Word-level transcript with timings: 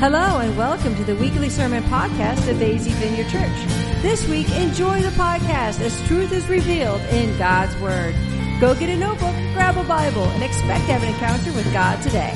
Hello 0.00 0.38
and 0.38 0.56
welcome 0.56 0.94
to 0.94 1.02
the 1.02 1.16
weekly 1.16 1.48
sermon 1.48 1.82
podcast 1.82 2.48
of 2.48 2.56
Daisy 2.60 2.92
Vineyard 2.92 3.28
Church. 3.28 4.00
This 4.00 4.28
week, 4.28 4.48
enjoy 4.52 5.02
the 5.02 5.08
podcast 5.08 5.80
as 5.80 6.06
truth 6.06 6.30
is 6.30 6.46
revealed 6.46 7.00
in 7.10 7.36
God's 7.36 7.76
Word. 7.80 8.14
Go 8.60 8.76
get 8.76 8.90
a 8.90 8.96
notebook, 8.96 9.34
grab 9.54 9.76
a 9.76 9.82
Bible, 9.82 10.22
and 10.22 10.44
expect 10.44 10.86
to 10.86 10.92
have 10.92 11.02
an 11.02 11.08
encounter 11.08 11.52
with 11.52 11.72
God 11.72 12.00
today. 12.00 12.32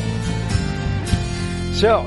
So, 1.75 2.05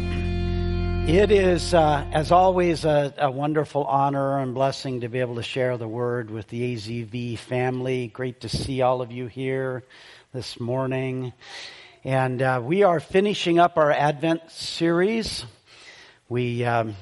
it 1.10 1.32
is, 1.32 1.74
uh, 1.74 2.06
as 2.12 2.34
always, 2.34 2.84
a, 2.84 3.14
a, 3.18 3.32
wonderful 3.32 3.86
honor 3.86 4.40
and 4.40 4.54
blessing 4.54 5.00
to 5.02 5.08
be 5.08 5.22
able 5.22 5.36
to 5.36 5.44
share 5.44 5.78
the 5.78 5.88
Word 5.88 6.32
with 6.32 6.50
the 6.50 6.76
AZV 6.76 7.38
family. 7.38 8.08
Great 8.08 8.42
to 8.42 8.50
see 8.50 8.82
all 8.82 9.02
of 9.02 9.14
you 9.14 9.28
here 9.28 9.86
this 10.34 10.60
morning. 10.60 11.32
And 12.06 12.40
uh, 12.40 12.62
we 12.64 12.84
are 12.84 13.00
finishing 13.00 13.58
up 13.58 13.78
our 13.78 13.92
Advent 13.92 14.52
series. 14.52 15.44
We 16.30 16.64
um, 16.64 16.98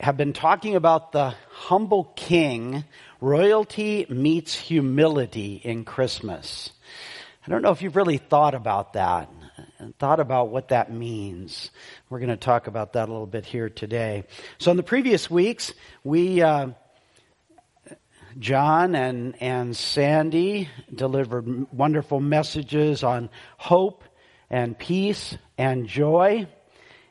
have 0.00 0.16
been 0.16 0.32
talking 0.32 0.76
about 0.76 1.12
the 1.12 1.34
humble 1.50 2.04
king. 2.16 2.84
Royalty 3.20 4.06
meets 4.08 4.54
humility 4.58 5.60
in 5.62 5.84
Christmas. 5.84 6.70
I 7.46 7.50
don't 7.50 7.60
know 7.60 7.70
if 7.70 7.82
you've 7.82 7.96
really 7.96 8.16
thought 8.16 8.54
about 8.54 8.94
that 8.94 9.28
and 9.78 9.94
thought 9.98 10.20
about 10.20 10.48
what 10.48 10.68
that 10.68 10.90
means. 10.90 11.70
We're 12.08 12.20
going 12.20 12.30
to 12.30 12.38
talk 12.38 12.66
about 12.66 12.94
that 12.94 13.10
a 13.10 13.12
little 13.12 13.26
bit 13.26 13.44
here 13.44 13.68
today. 13.68 14.24
So 14.56 14.70
in 14.70 14.78
the 14.78 14.82
previous 14.82 15.28
weeks, 15.28 15.74
we, 16.02 16.40
uh, 16.40 16.68
John 18.38 18.94
and, 18.94 19.34
and 19.42 19.76
Sandy 19.76 20.70
delivered 20.94 21.70
wonderful 21.74 22.20
messages 22.20 23.04
on 23.04 23.28
hope 23.58 24.02
and 24.50 24.78
peace 24.78 25.36
and 25.58 25.86
joy. 25.86 26.46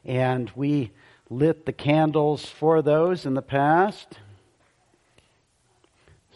And 0.06 0.52
we 0.56 0.92
lit 1.30 1.66
the 1.66 1.74
candles 1.74 2.46
for 2.46 2.82
those 2.82 3.26
in 3.26 3.34
the 3.34 3.42
past. 3.42 4.20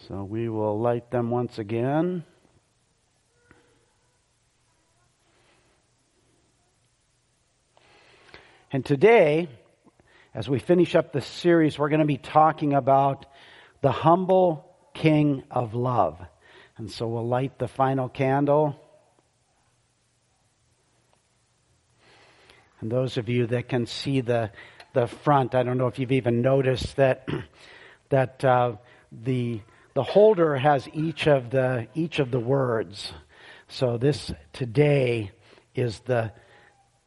So 0.07 0.23
we 0.23 0.47
will 0.47 0.79
light 0.79 1.11
them 1.11 1.29
once 1.29 1.59
again. 1.59 2.23
And 8.71 8.85
today, 8.85 9.47
as 10.33 10.49
we 10.49 10.59
finish 10.59 10.93
up 10.95 11.13
the 11.13 11.21
series, 11.21 11.79
we're 11.79 11.89
going 11.89 12.01
to 12.01 12.05
be 12.05 12.17
talking 12.17 12.73
about 12.73 13.25
the 13.81 13.91
humble 13.91 14.75
King 14.93 15.43
of 15.49 15.73
Love. 15.73 16.19
And 16.77 16.91
so 16.91 17.07
we'll 17.07 17.27
light 17.27 17.57
the 17.59 17.67
final 17.67 18.09
candle. 18.09 18.79
And 22.79 22.91
those 22.91 23.17
of 23.17 23.27
you 23.29 23.47
that 23.47 23.69
can 23.69 23.85
see 23.85 24.21
the, 24.21 24.51
the 24.93 25.07
front, 25.07 25.55
I 25.55 25.63
don't 25.63 25.77
know 25.77 25.87
if 25.87 25.99
you've 25.99 26.11
even 26.11 26.41
noticed 26.41 26.95
that, 26.97 27.27
that 28.09 28.43
uh, 28.45 28.73
the, 29.11 29.61
the 29.93 30.03
holder 30.03 30.55
has 30.55 30.87
each 30.93 31.27
of 31.27 31.49
the, 31.49 31.87
each 31.95 32.19
of 32.19 32.31
the 32.31 32.39
words. 32.39 33.13
So 33.67 33.97
this 33.97 34.31
today 34.53 35.31
is 35.75 35.99
the 36.01 36.31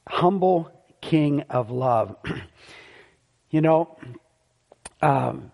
humble 0.06 0.70
king 1.00 1.42
of 1.50 1.70
love. 1.70 2.16
you 3.50 3.60
know, 3.60 3.96
um, 5.00 5.50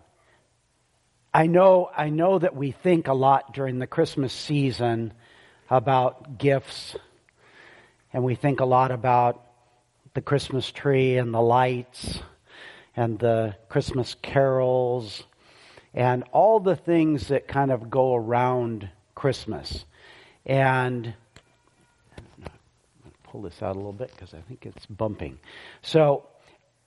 I 1.33 1.45
know, 1.45 1.89
I 1.95 2.09
know 2.09 2.39
that 2.39 2.55
we 2.55 2.71
think 2.71 3.07
a 3.07 3.13
lot 3.13 3.53
during 3.53 3.77
the 3.79 3.87
Christmas 3.87 4.33
season 4.33 5.13
about 5.69 6.39
gifts, 6.39 6.95
and 8.11 8.23
we 8.23 8.35
think 8.35 8.59
a 8.59 8.65
lot 8.65 8.91
about 8.91 9.46
the 10.17 10.21
Christmas 10.21 10.71
tree 10.71 11.17
and 11.17 11.31
the 11.31 11.39
lights 11.39 12.17
and 12.95 13.19
the 13.19 13.55
Christmas 13.69 14.15
carols 14.23 15.21
and 15.93 16.23
all 16.31 16.59
the 16.59 16.75
things 16.75 17.27
that 17.27 17.47
kind 17.47 17.69
of 17.69 17.91
go 17.91 18.15
around 18.15 18.89
Christmas. 19.13 19.85
And 20.43 21.13
pull 23.25 23.43
this 23.43 23.61
out 23.61 23.75
a 23.75 23.77
little 23.77 23.93
bit 23.93 24.09
because 24.09 24.33
I 24.33 24.41
think 24.41 24.65
it's 24.65 24.87
bumping. 24.87 25.37
So 25.83 26.25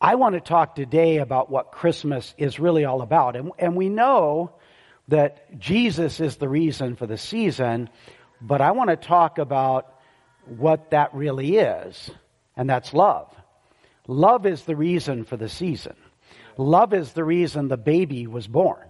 I 0.01 0.17
want 0.17 0.35
to 0.35 0.41
talk 0.41 0.75
today 0.75 1.19
about 1.19 1.53
what 1.53 1.71
Christmas 1.71 2.35
is 2.37 2.59
really 2.59 2.85
all 2.85 3.01
about. 3.01 3.37
And, 3.37 3.53
and 3.61 3.77
we 3.77 3.89
know 3.89 4.55
that 5.07 5.57
Jesus 5.57 6.19
is 6.19 6.35
the 6.35 6.49
reason 6.49 6.97
for 6.97 7.07
the 7.07 7.17
season, 7.17 7.91
but 8.41 8.61
I 8.61 8.73
want 8.73 8.91
to 8.91 8.97
talk 8.97 9.39
about 9.39 9.95
what 10.49 10.91
that 10.91 11.15
really 11.15 11.59
is 11.59 12.11
and 12.61 12.69
that's 12.69 12.93
love. 12.93 13.35
Love 14.07 14.45
is 14.45 14.65
the 14.65 14.77
reason 14.77 15.25
for 15.25 15.39
the 15.39 15.49
season. 15.49 15.97
Love 16.59 16.93
is 16.93 17.15
the 17.15 17.25
reason 17.25 17.69
the 17.69 17.79
baby 17.79 18.27
was 18.27 18.47
born. 18.47 18.87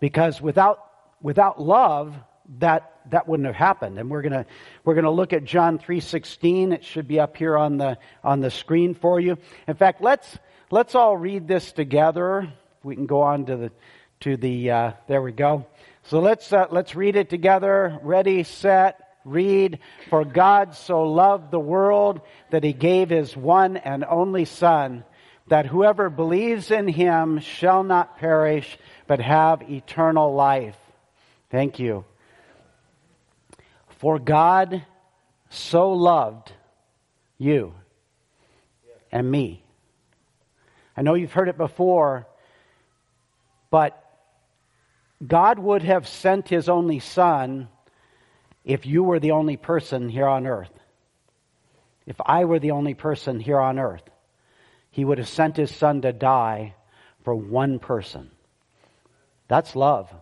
Because 0.00 0.42
without, 0.42 0.90
without 1.22 1.62
love, 1.62 2.16
that, 2.58 2.98
that 3.10 3.28
wouldn't 3.28 3.46
have 3.46 3.54
happened. 3.54 3.96
And 4.00 4.10
we're 4.10 4.22
gonna, 4.22 4.44
we're 4.84 4.96
gonna 4.96 5.12
look 5.12 5.32
at 5.32 5.44
John 5.44 5.78
3.16. 5.78 6.72
It 6.72 6.84
should 6.84 7.06
be 7.06 7.20
up 7.20 7.36
here 7.36 7.56
on 7.56 7.76
the, 7.76 7.96
on 8.24 8.40
the 8.40 8.50
screen 8.50 8.94
for 8.94 9.20
you. 9.20 9.38
In 9.68 9.76
fact, 9.76 10.02
let's, 10.02 10.36
let's 10.72 10.96
all 10.96 11.16
read 11.16 11.46
this 11.46 11.70
together. 11.70 12.52
We 12.82 12.96
can 12.96 13.06
go 13.06 13.22
on 13.22 13.46
to 13.46 13.56
the, 13.56 13.72
to 14.22 14.36
the, 14.36 14.68
uh, 14.68 14.92
there 15.06 15.22
we 15.22 15.30
go. 15.30 15.64
So 16.02 16.18
let's, 16.18 16.52
uh, 16.52 16.66
let's 16.72 16.96
read 16.96 17.14
it 17.14 17.30
together. 17.30 18.00
Ready, 18.02 18.42
set, 18.42 19.03
read, 19.24 19.78
For 20.10 20.24
God 20.24 20.74
so 20.74 21.02
loved 21.04 21.50
the 21.50 21.60
world 21.60 22.20
that 22.50 22.64
he 22.64 22.72
gave 22.72 23.10
his 23.10 23.36
one 23.36 23.76
and 23.76 24.04
only 24.04 24.44
Son, 24.44 25.04
that 25.48 25.66
whoever 25.66 26.10
believes 26.10 26.70
in 26.70 26.88
him 26.88 27.40
shall 27.40 27.82
not 27.82 28.18
perish, 28.18 28.78
but 29.06 29.20
have 29.20 29.62
eternal 29.70 30.34
life. 30.34 30.76
Thank 31.50 31.78
you. 31.78 32.04
For 33.88 34.18
God 34.18 34.84
so 35.48 35.92
loved 35.92 36.52
you 37.38 37.74
and 39.12 39.30
me. 39.30 39.62
I 40.96 41.02
know 41.02 41.14
you've 41.14 41.32
heard 41.32 41.48
it 41.48 41.56
before, 41.56 42.26
but 43.70 44.00
God 45.26 45.58
would 45.58 45.82
have 45.82 46.06
sent 46.06 46.48
his 46.48 46.68
only 46.68 46.98
Son 46.98 47.68
if 48.64 48.86
you 48.86 49.02
were 49.02 49.20
the 49.20 49.32
only 49.32 49.56
person 49.56 50.08
here 50.08 50.26
on 50.26 50.46
earth, 50.46 50.70
if 52.06 52.16
I 52.24 52.44
were 52.44 52.58
the 52.58 52.72
only 52.72 52.94
person 52.94 53.40
here 53.40 53.60
on 53.60 53.78
earth, 53.78 54.02
he 54.90 55.04
would 55.04 55.18
have 55.18 55.28
sent 55.28 55.56
his 55.56 55.74
son 55.74 56.02
to 56.02 56.12
die 56.12 56.74
for 57.24 57.34
one 57.34 57.78
person. 57.78 58.30
That's 59.48 59.74
love. 59.74 60.12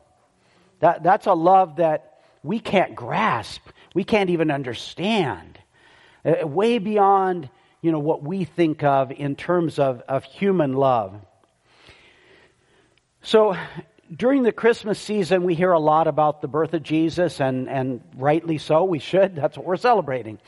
That, 0.80 1.02
that's 1.02 1.26
a 1.26 1.34
love 1.34 1.76
that 1.76 2.20
we 2.42 2.58
can't 2.58 2.94
grasp. 2.94 3.62
We 3.94 4.04
can't 4.04 4.30
even 4.30 4.50
understand. 4.50 5.58
Uh, 6.24 6.46
way 6.46 6.78
beyond, 6.78 7.48
you 7.80 7.92
know, 7.92 7.98
what 7.98 8.22
we 8.22 8.44
think 8.44 8.82
of 8.82 9.12
in 9.12 9.36
terms 9.36 9.78
of, 9.78 10.00
of 10.08 10.24
human 10.24 10.72
love. 10.72 11.14
So 13.22 13.56
during 14.14 14.42
the 14.42 14.52
Christmas 14.52 14.98
season, 14.98 15.44
we 15.44 15.54
hear 15.54 15.72
a 15.72 15.78
lot 15.78 16.06
about 16.06 16.42
the 16.42 16.48
birth 16.48 16.74
of 16.74 16.82
Jesus, 16.82 17.40
and, 17.40 17.68
and 17.68 18.02
rightly 18.16 18.58
so. 18.58 18.84
We 18.84 18.98
should. 18.98 19.36
That's 19.36 19.56
what 19.56 19.66
we're 19.66 19.76
celebrating. 19.76 20.38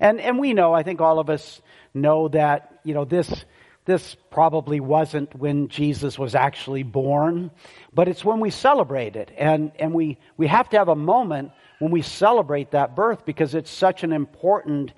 And, 0.00 0.20
and 0.20 0.38
we 0.38 0.52
know, 0.52 0.72
I 0.72 0.82
think 0.82 1.00
all 1.00 1.18
of 1.18 1.30
us 1.30 1.62
know 1.94 2.28
that, 2.28 2.80
you 2.84 2.94
know, 2.94 3.04
this, 3.04 3.44
this 3.84 4.16
probably 4.30 4.80
wasn't 4.80 5.34
when 5.34 5.68
Jesus 5.68 6.18
was 6.18 6.34
actually 6.34 6.82
born, 6.82 7.50
but 7.94 8.08
it's 8.08 8.24
when 8.24 8.40
we 8.40 8.50
celebrate 8.50 9.16
it. 9.16 9.30
And, 9.36 9.72
and 9.78 9.94
we, 9.94 10.18
we 10.36 10.46
have 10.48 10.68
to 10.70 10.78
have 10.78 10.88
a 10.88 10.96
moment 10.96 11.52
when 11.78 11.92
we 11.92 12.02
celebrate 12.02 12.72
that 12.72 12.96
birth 12.96 13.24
because 13.24 13.54
it's 13.54 13.70
such 13.70 14.02
an 14.02 14.12
important 14.12 14.92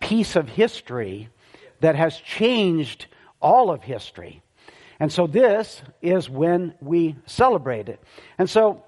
piece 0.00 0.36
of 0.36 0.48
history 0.48 1.28
that 1.80 1.94
has 1.94 2.16
changed 2.18 3.06
all 3.40 3.70
of 3.70 3.82
history. 3.82 4.42
And 4.98 5.12
so 5.12 5.26
this 5.26 5.82
is 6.00 6.30
when 6.30 6.74
we 6.80 7.16
celebrate 7.26 7.88
it. 7.88 8.02
And 8.38 8.48
so, 8.48 8.82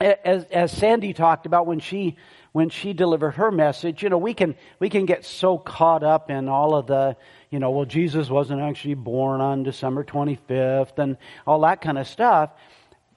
as, 0.00 0.44
as 0.44 0.72
Sandy 0.72 1.12
talked 1.12 1.46
about 1.46 1.66
when 1.66 1.80
she 1.80 2.16
when 2.52 2.68
she 2.68 2.92
delivered 2.92 3.32
her 3.32 3.50
message, 3.50 4.02
you 4.02 4.08
know, 4.08 4.18
we 4.18 4.32
can 4.32 4.54
we 4.78 4.88
can 4.88 5.06
get 5.06 5.24
so 5.24 5.58
caught 5.58 6.04
up 6.04 6.30
in 6.30 6.48
all 6.48 6.76
of 6.76 6.86
the, 6.86 7.16
you 7.50 7.58
know, 7.58 7.70
well, 7.72 7.84
Jesus 7.84 8.30
wasn't 8.30 8.60
actually 8.60 8.94
born 8.94 9.40
on 9.40 9.64
December 9.64 10.04
25th 10.04 10.98
and 10.98 11.16
all 11.46 11.60
that 11.62 11.80
kind 11.80 11.98
of 11.98 12.06
stuff. 12.06 12.50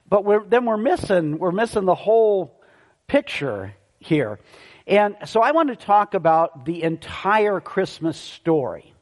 But 0.08 0.24
we're, 0.24 0.44
then 0.44 0.64
we're 0.64 0.76
missing 0.76 1.38
we're 1.38 1.52
missing 1.52 1.84
the 1.84 1.94
whole 1.94 2.60
picture 3.06 3.74
here. 4.00 4.40
And 4.86 5.16
so 5.26 5.40
I 5.40 5.52
want 5.52 5.68
to 5.68 5.76
talk 5.76 6.14
about 6.14 6.64
the 6.64 6.82
entire 6.82 7.60
Christmas 7.60 8.16
story. 8.16 8.92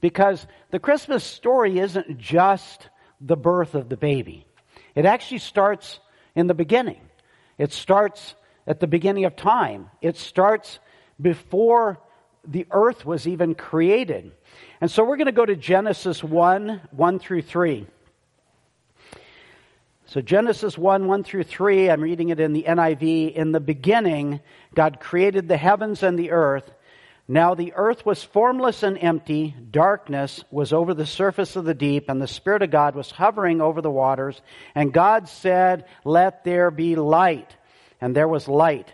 Because 0.00 0.46
the 0.70 0.78
Christmas 0.78 1.24
story 1.24 1.78
isn't 1.78 2.18
just 2.18 2.88
the 3.20 3.36
birth 3.36 3.74
of 3.74 3.88
the 3.88 3.96
baby. 3.96 4.46
It 4.94 5.04
actually 5.04 5.38
starts 5.38 6.00
in 6.34 6.46
the 6.46 6.54
beginning. 6.54 7.00
It 7.56 7.72
starts 7.72 8.34
at 8.66 8.80
the 8.80 8.86
beginning 8.86 9.24
of 9.24 9.34
time. 9.34 9.90
It 10.00 10.16
starts 10.16 10.78
before 11.20 11.98
the 12.46 12.66
earth 12.70 13.04
was 13.04 13.26
even 13.26 13.54
created. 13.54 14.32
And 14.80 14.90
so 14.90 15.04
we're 15.04 15.16
going 15.16 15.26
to 15.26 15.32
go 15.32 15.46
to 15.46 15.56
Genesis 15.56 16.22
1 16.22 16.80
1 16.90 17.18
through 17.18 17.42
3. 17.42 17.86
So, 20.06 20.22
Genesis 20.22 20.78
1 20.78 21.06
1 21.06 21.22
through 21.22 21.42
3, 21.42 21.90
I'm 21.90 22.00
reading 22.00 22.30
it 22.30 22.40
in 22.40 22.54
the 22.54 22.62
NIV. 22.62 23.34
In 23.34 23.52
the 23.52 23.60
beginning, 23.60 24.40
God 24.74 25.00
created 25.00 25.48
the 25.48 25.58
heavens 25.58 26.02
and 26.02 26.18
the 26.18 26.30
earth. 26.30 26.72
Now 27.30 27.54
the 27.54 27.74
earth 27.74 28.06
was 28.06 28.24
formless 28.24 28.82
and 28.82 28.96
empty, 28.98 29.54
darkness 29.70 30.42
was 30.50 30.72
over 30.72 30.94
the 30.94 31.04
surface 31.04 31.56
of 31.56 31.66
the 31.66 31.74
deep, 31.74 32.08
and 32.08 32.22
the 32.22 32.26
Spirit 32.26 32.62
of 32.62 32.70
God 32.70 32.94
was 32.94 33.10
hovering 33.10 33.60
over 33.60 33.82
the 33.82 33.90
waters. 33.90 34.40
And 34.74 34.94
God 34.94 35.28
said, 35.28 35.84
Let 36.04 36.44
there 36.44 36.70
be 36.70 36.96
light. 36.96 37.54
And 38.00 38.16
there 38.16 38.28
was 38.28 38.48
light. 38.48 38.90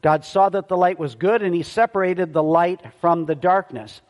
God 0.00 0.24
saw 0.24 0.48
that 0.48 0.68
the 0.68 0.78
light 0.78 0.98
was 0.98 1.14
good, 1.14 1.42
and 1.42 1.54
He 1.54 1.62
separated 1.62 2.32
the 2.32 2.42
light 2.42 2.80
from 3.02 3.26
the 3.26 3.34
darkness. 3.34 4.00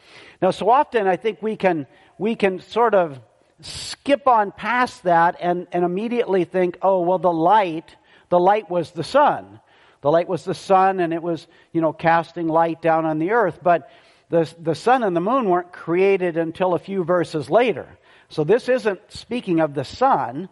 Now, 0.40 0.52
so 0.52 0.70
often 0.70 1.08
I 1.08 1.16
think 1.16 1.42
we 1.42 1.56
can, 1.56 1.88
we 2.16 2.36
can 2.36 2.60
sort 2.60 2.94
of 2.94 3.18
skip 3.60 4.28
on 4.28 4.52
past 4.52 5.02
that 5.02 5.36
and, 5.40 5.66
and 5.72 5.84
immediately 5.84 6.44
think, 6.44 6.78
oh, 6.80 7.00
well, 7.00 7.18
the 7.18 7.32
light, 7.32 7.96
the 8.28 8.38
light 8.38 8.70
was 8.70 8.92
the 8.92 9.04
sun. 9.04 9.58
The 10.04 10.10
light 10.10 10.28
was 10.28 10.44
the 10.44 10.54
sun 10.54 11.00
and 11.00 11.14
it 11.14 11.22
was, 11.22 11.46
you 11.72 11.80
know, 11.80 11.94
casting 11.94 12.46
light 12.46 12.82
down 12.82 13.06
on 13.06 13.18
the 13.18 13.30
earth. 13.30 13.60
But 13.62 13.88
the, 14.28 14.46
the 14.60 14.74
sun 14.74 15.02
and 15.02 15.16
the 15.16 15.20
moon 15.22 15.48
weren't 15.48 15.72
created 15.72 16.36
until 16.36 16.74
a 16.74 16.78
few 16.78 17.04
verses 17.04 17.48
later. 17.48 17.88
So 18.28 18.44
this 18.44 18.68
isn't 18.68 19.00
speaking 19.08 19.60
of 19.60 19.72
the 19.72 19.82
sun. 19.82 20.50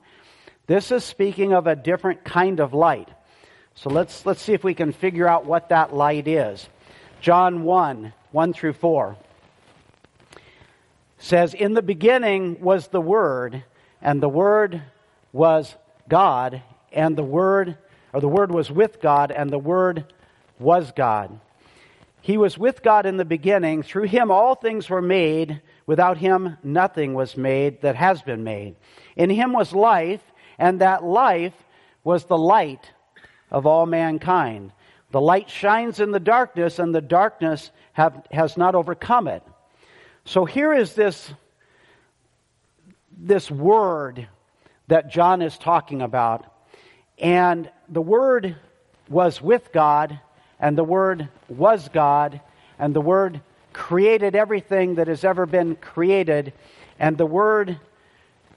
This 0.67 0.91
is 0.91 1.05
speaking 1.05 1.53
of 1.53 1.67
a 1.67 1.77
different 1.77 2.25
kind 2.25 2.61
of 2.61 2.73
light. 2.73 3.11
So 3.75 3.91
let's, 3.91 4.25
let's 4.25 4.41
see 4.41 4.55
if 4.55 4.65
we 4.65 4.73
can 4.73 4.91
figure 4.91 5.29
out 5.29 5.45
what 5.45 5.69
that 5.69 5.95
light 5.95 6.27
is. 6.27 6.67
John 7.21 7.63
1, 7.63 8.15
1 8.31 8.53
through 8.55 8.73
4 8.73 9.19
says, 11.19 11.53
In 11.53 11.75
the 11.75 11.83
beginning 11.83 12.59
was 12.63 12.89
the 12.89 13.03
Word, 13.03 13.65
and 14.01 14.23
the 14.23 14.31
Word 14.31 14.81
was 15.31 15.77
God, 16.09 16.63
and 16.91 17.19
the 17.19 17.23
Word 17.23 17.77
or 18.13 18.21
the 18.21 18.29
Word 18.29 18.53
was 18.53 18.71
with 18.71 19.01
God, 19.01 19.31
and 19.31 19.51
the 19.51 19.59
Word 19.59 20.13
was 20.59 20.93
God. 20.93 21.41
He 22.23 22.37
was 22.37 22.57
with 22.57 22.83
God 22.83 23.05
in 23.05 23.17
the 23.17 23.25
beginning. 23.25 23.83
Through 23.83 24.05
him 24.05 24.31
all 24.31 24.55
things 24.55 24.89
were 24.89 25.03
made. 25.03 25.61
Without 25.87 26.19
him 26.19 26.57
nothing 26.63 27.15
was 27.15 27.37
made 27.37 27.83
that 27.83 27.97
has 27.97 28.23
been 28.23 28.45
made. 28.45 28.77
In 29.17 29.29
him 29.29 29.53
was 29.53 29.73
life, 29.73 30.23
and 30.57 30.81
that 30.81 31.03
life 31.03 31.55
was 32.05 32.25
the 32.25 32.39
light 32.39 32.91
of 33.51 33.67
all 33.67 33.87
mankind. 33.87 34.73
The 35.11 35.21
light 35.21 35.51
shines 35.51 35.99
in 35.99 36.13
the 36.13 36.21
darkness, 36.21 36.79
and 36.79 36.95
the 36.95 37.01
darkness 37.01 37.73
have, 37.93 38.25
has 38.31 38.57
not 38.57 38.77
overcome 38.77 39.27
it. 39.27 39.43
So 40.25 40.45
here 40.45 40.73
is 40.73 40.95
this, 40.95 41.33
this 43.19 43.51
word 43.51 44.29
that 44.87 45.11
John 45.11 45.43
is 45.43 45.59
talking 45.59 46.03
about. 46.03 46.47
And 47.19 47.71
the 47.93 48.03
Word 48.03 48.57
was 49.09 49.43
with 49.43 49.71
God, 49.71 50.19
and 50.59 50.77
the 50.77 50.85
Word 50.85 51.29
was 51.49 51.91
God, 51.91 52.41
and 52.79 52.95
the 52.95 53.03
Word 53.03 53.43
created 53.75 54.35
everything 54.35 54.95
that 54.95 55.09
has 55.09 55.25
ever 55.25 55.45
been 55.45 55.77
created, 55.77 56.55
and 56.99 57.19
the 57.19 57.27
Word 57.27 57.79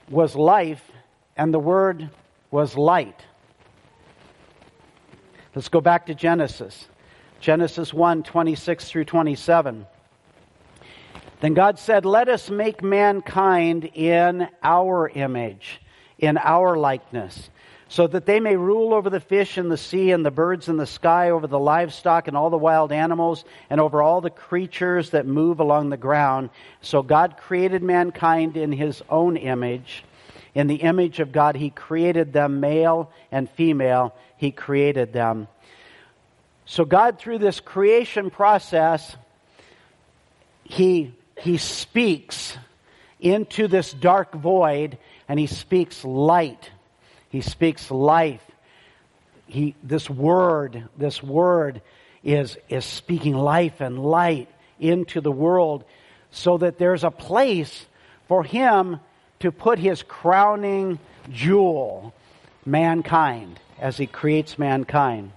was 0.09 0.35
life, 0.35 0.89
and 1.35 1.53
the 1.53 1.59
Word 1.59 2.09
was 2.49 2.77
light. 2.77 3.25
Let's 5.53 5.67
go 5.67 5.81
back 5.81 6.05
to 6.05 6.15
Genesis. 6.15 6.87
Genesis 7.41 7.93
1 7.93 8.23
26 8.23 8.89
through 8.89 9.05
27. 9.05 9.85
Then 11.41 11.53
God 11.53 11.77
said, 11.77 12.05
Let 12.05 12.29
us 12.29 12.49
make 12.49 12.81
mankind 12.81 13.91
in 13.93 14.47
our 14.63 15.09
image, 15.09 15.81
in 16.17 16.37
our 16.37 16.77
likeness 16.77 17.49
so 17.87 18.07
that 18.07 18.25
they 18.25 18.39
may 18.39 18.55
rule 18.55 18.93
over 18.93 19.09
the 19.09 19.19
fish 19.19 19.57
in 19.57 19.69
the 19.69 19.77
sea 19.77 20.11
and 20.11 20.25
the 20.25 20.31
birds 20.31 20.67
in 20.67 20.77
the 20.77 20.87
sky, 20.87 21.29
over 21.29 21.45
the 21.45 21.59
livestock 21.59 22.27
and 22.27 22.35
all 22.35 22.49
the 22.49 22.57
wild 22.57 22.91
animals, 22.91 23.45
and 23.69 23.79
over 23.79 24.01
all 24.01 24.21
the 24.21 24.29
creatures 24.29 25.11
that 25.11 25.27
move 25.27 25.59
along 25.59 25.89
the 25.89 25.97
ground. 25.97 26.49
So 26.81 27.03
God 27.03 27.37
created 27.37 27.83
mankind 27.83 28.57
in 28.57 28.71
his 28.71 29.03
own 29.09 29.37
image. 29.37 30.03
In 30.55 30.67
the 30.67 30.75
image 30.75 31.19
of 31.19 31.31
God, 31.31 31.55
he 31.55 31.69
created 31.69 32.33
them, 32.33 32.59
male 32.59 33.11
and 33.31 33.49
female, 33.51 34.15
he 34.37 34.51
created 34.51 35.13
them. 35.13 35.47
So 36.65 36.85
God, 36.85 37.19
through 37.19 37.39
this 37.39 37.59
creation 37.59 38.31
process, 38.31 39.15
he, 40.63 41.13
he 41.37 41.57
speaks 41.57 42.57
into 43.19 43.67
this 43.67 43.93
dark 43.93 44.33
void 44.33 44.97
and 45.27 45.39
he 45.39 45.45
speaks 45.45 46.03
light 46.03 46.71
he 47.35 47.41
speaks 47.41 47.91
life. 47.91 48.49
He, 49.45 49.75
this 49.83 50.09
word, 50.09 50.87
this 50.97 51.21
word 51.21 51.81
is, 52.23 52.57
is 52.69 52.85
speaking 52.85 53.35
life 53.35 53.81
and 53.81 53.99
light 53.99 54.47
into 54.79 55.19
the 55.19 55.33
world 55.33 55.83
so 56.31 56.57
that 56.59 56.77
there's 56.77 57.03
a 57.03 57.11
place 57.11 57.87
for 58.29 58.41
him 58.45 59.01
to 59.41 59.51
put 59.51 59.79
his 59.79 60.01
crowning 60.01 60.97
jewel, 61.29 62.13
mankind, 62.65 63.59
as 63.81 63.97
he 63.97 64.07
creates 64.07 64.57
mankind. 64.57 65.33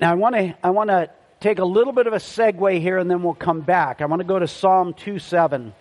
Now, 0.00 0.12
I 0.12 0.14
want 0.14 0.36
to 0.36 0.54
I 0.62 0.70
want 0.70 0.90
to 0.90 1.10
take 1.40 1.58
a 1.58 1.64
little 1.64 1.92
bit 1.92 2.06
of 2.06 2.12
a 2.12 2.18
segue 2.18 2.80
here, 2.80 2.98
and 2.98 3.10
then 3.10 3.24
we'll 3.24 3.34
come 3.34 3.62
back. 3.62 4.00
I 4.00 4.06
want 4.06 4.20
to 4.20 4.28
go 4.28 4.38
to 4.38 4.46
Psalm 4.46 4.94
2 4.94 5.18
7. 5.18 5.74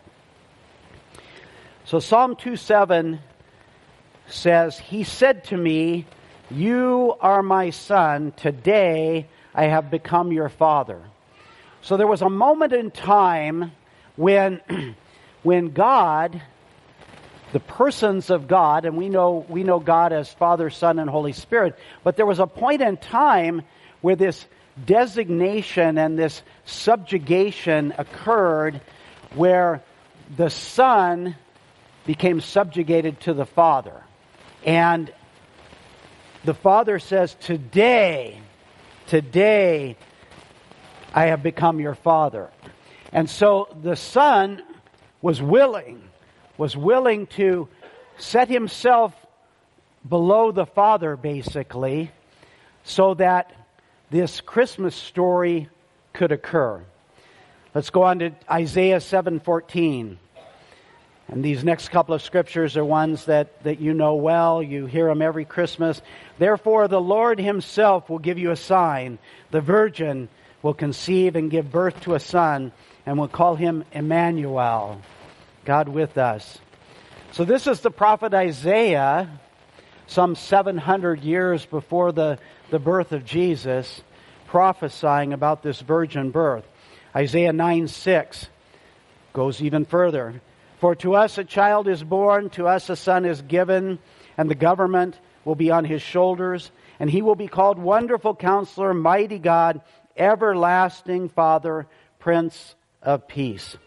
So, 1.85 1.99
Psalm 1.99 2.35
2 2.35 2.55
7 2.55 3.19
says, 4.27 4.77
He 4.77 5.03
said 5.03 5.45
to 5.45 5.57
me, 5.57 6.05
You 6.49 7.15
are 7.19 7.43
my 7.43 7.69
son. 7.69 8.33
Today 8.37 9.27
I 9.53 9.65
have 9.65 9.91
become 9.91 10.31
your 10.31 10.49
father. 10.49 11.01
So 11.81 11.97
there 11.97 12.07
was 12.07 12.21
a 12.21 12.29
moment 12.29 12.73
in 12.73 12.91
time 12.91 13.71
when, 14.15 14.61
when 15.43 15.71
God, 15.71 16.41
the 17.53 17.59
persons 17.59 18.29
of 18.29 18.47
God, 18.47 18.85
and 18.85 18.97
we 18.97 19.09
know, 19.09 19.45
we 19.49 19.63
know 19.63 19.79
God 19.79 20.13
as 20.13 20.31
Father, 20.31 20.69
Son, 20.69 20.99
and 20.99 21.09
Holy 21.09 21.33
Spirit, 21.33 21.77
but 22.03 22.17
there 22.17 22.25
was 22.25 22.39
a 22.39 22.47
point 22.47 22.81
in 22.81 22.97
time 22.97 23.63
where 24.01 24.15
this 24.15 24.45
designation 24.85 25.97
and 25.97 26.17
this 26.17 26.41
subjugation 26.65 27.93
occurred 27.97 28.79
where 29.33 29.83
the 30.37 30.49
Son 30.49 31.35
became 32.05 32.41
subjugated 32.41 33.19
to 33.21 33.33
the 33.33 33.45
Father. 33.45 34.03
And 34.65 35.11
the 36.43 36.53
Father 36.53 36.99
says, 36.99 37.35
Today, 37.39 38.39
today, 39.07 39.95
I 41.13 41.25
have 41.25 41.43
become 41.43 41.79
your 41.79 41.95
Father. 41.95 42.49
And 43.11 43.29
so 43.29 43.67
the 43.81 43.95
Son 43.95 44.63
was 45.21 45.41
willing, 45.41 46.01
was 46.57 46.77
willing 46.77 47.27
to 47.27 47.67
set 48.17 48.47
himself 48.47 49.13
below 50.07 50.51
the 50.51 50.65
Father, 50.65 51.15
basically, 51.15 52.11
so 52.83 53.13
that 53.15 53.53
this 54.09 54.41
Christmas 54.41 54.95
story 54.95 55.69
could 56.13 56.31
occur. 56.31 56.83
Let's 57.73 57.89
go 57.89 58.03
on 58.03 58.19
to 58.19 58.31
Isaiah 58.49 58.99
7:14. 58.99 60.17
And 61.31 61.43
these 61.43 61.63
next 61.63 61.89
couple 61.89 62.13
of 62.13 62.21
scriptures 62.21 62.75
are 62.75 62.83
ones 62.83 63.25
that, 63.25 63.63
that 63.63 63.79
you 63.79 63.93
know 63.93 64.15
well. 64.15 64.61
You 64.61 64.85
hear 64.85 65.07
them 65.07 65.21
every 65.21 65.45
Christmas. 65.45 66.01
Therefore, 66.37 66.89
the 66.89 66.99
Lord 66.99 67.39
Himself 67.39 68.09
will 68.09 68.19
give 68.19 68.37
you 68.37 68.51
a 68.51 68.57
sign. 68.57 69.17
The 69.49 69.61
virgin 69.61 70.27
will 70.61 70.73
conceive 70.73 71.37
and 71.37 71.49
give 71.49 71.71
birth 71.71 72.01
to 72.01 72.15
a 72.15 72.19
son, 72.19 72.73
and 73.05 73.17
will 73.17 73.29
call 73.29 73.55
him 73.55 73.83
Emmanuel, 73.91 75.01
God 75.65 75.87
with 75.87 76.17
us. 76.17 76.59
So, 77.31 77.45
this 77.45 77.65
is 77.65 77.79
the 77.79 77.91
prophet 77.91 78.33
Isaiah, 78.33 79.39
some 80.07 80.35
700 80.35 81.23
years 81.23 81.65
before 81.65 82.11
the, 82.11 82.37
the 82.69 82.79
birth 82.79 83.11
of 83.11 83.25
Jesus, 83.25 84.01
prophesying 84.47 85.33
about 85.33 85.63
this 85.63 85.79
virgin 85.79 86.31
birth. 86.31 86.65
Isaiah 87.15 87.53
9 87.53 87.87
6 87.87 88.47
goes 89.33 89.61
even 89.61 89.85
further. 89.85 90.41
For 90.81 90.95
to 90.95 91.13
us 91.13 91.37
a 91.37 91.43
child 91.43 91.87
is 91.87 92.03
born, 92.03 92.49
to 92.51 92.67
us 92.67 92.89
a 92.89 92.95
son 92.95 93.23
is 93.23 93.43
given, 93.43 93.99
and 94.35 94.49
the 94.49 94.55
government 94.55 95.19
will 95.45 95.53
be 95.53 95.69
on 95.69 95.85
his 95.85 96.01
shoulders, 96.01 96.71
and 96.99 97.07
he 97.07 97.21
will 97.21 97.35
be 97.35 97.47
called 97.47 97.77
Wonderful 97.77 98.33
Counselor, 98.33 98.91
Mighty 98.91 99.37
God, 99.37 99.81
Everlasting 100.17 101.29
Father, 101.29 101.85
Prince 102.17 102.73
of 102.99 103.27
Peace. 103.27 103.77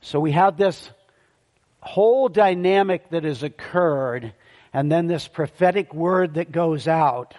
So 0.00 0.18
we 0.18 0.32
have 0.32 0.56
this 0.56 0.88
whole 1.80 2.30
dynamic 2.30 3.10
that 3.10 3.24
has 3.24 3.42
occurred, 3.42 4.32
and 4.72 4.90
then 4.90 5.08
this 5.08 5.28
prophetic 5.28 5.92
word 5.92 6.34
that 6.34 6.50
goes 6.50 6.88
out 6.88 7.34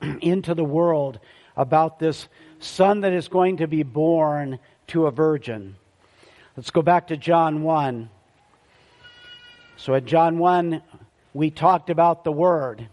into 0.22 0.54
the 0.54 0.64
world 0.64 1.20
about 1.54 1.98
this 1.98 2.28
son 2.60 3.00
that 3.02 3.12
is 3.12 3.28
going 3.28 3.58
to 3.58 3.66
be 3.66 3.82
born 3.82 4.58
to 4.86 5.06
a 5.06 5.10
virgin. 5.10 5.76
Let's 6.54 6.70
go 6.70 6.82
back 6.82 7.06
to 7.06 7.16
John 7.16 7.62
1. 7.62 8.10
So 9.78 9.94
at 9.94 10.04
John 10.04 10.38
1, 10.38 10.82
we 11.32 11.50
talked 11.50 11.88
about 11.88 12.24
the 12.24 12.32
Word. 12.32 12.88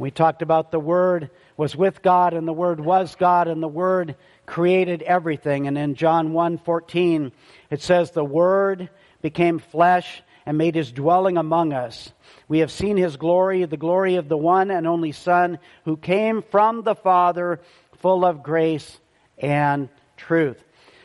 We 0.00 0.10
talked 0.10 0.42
about 0.42 0.72
the 0.72 0.80
Word 0.80 1.30
was 1.56 1.76
with 1.76 2.02
God 2.02 2.34
and 2.34 2.48
the 2.48 2.52
Word 2.52 2.80
was 2.80 3.14
God 3.14 3.46
and 3.46 3.62
the 3.62 3.68
Word 3.68 4.16
created 4.46 5.02
everything. 5.02 5.68
And 5.68 5.78
in 5.78 5.94
John 5.94 6.32
1:14 6.32 7.30
it 7.70 7.82
says 7.82 8.10
the 8.10 8.24
Word 8.24 8.90
became 9.20 9.60
flesh 9.60 10.20
and 10.44 10.58
made 10.58 10.74
his 10.74 10.90
dwelling 10.90 11.36
among 11.36 11.72
us. 11.72 12.12
We 12.48 12.58
have 12.58 12.72
seen 12.72 12.96
his 12.96 13.16
glory, 13.16 13.64
the 13.64 13.76
glory 13.76 14.16
of 14.16 14.28
the 14.28 14.36
one 14.36 14.72
and 14.72 14.88
only 14.88 15.12
Son 15.12 15.60
who 15.84 15.96
came 15.96 16.42
from 16.42 16.82
the 16.82 16.96
Father, 16.96 17.60
full 17.98 18.24
of 18.24 18.42
grace 18.42 18.98
and 19.38 19.88
truth. 20.16 20.60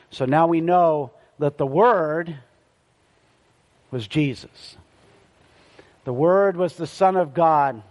So 0.09 0.25
now 0.25 0.47
we 0.47 0.59
know 0.59 1.11
that 1.39 1.57
the 1.57 1.65
Word 1.65 2.37
was 3.91 4.07
Jesus. 4.07 4.77
The 6.03 6.13
Word 6.13 6.57
was 6.57 6.75
the 6.75 6.87
Son 6.87 7.15
of 7.15 7.33
God, 7.33 7.81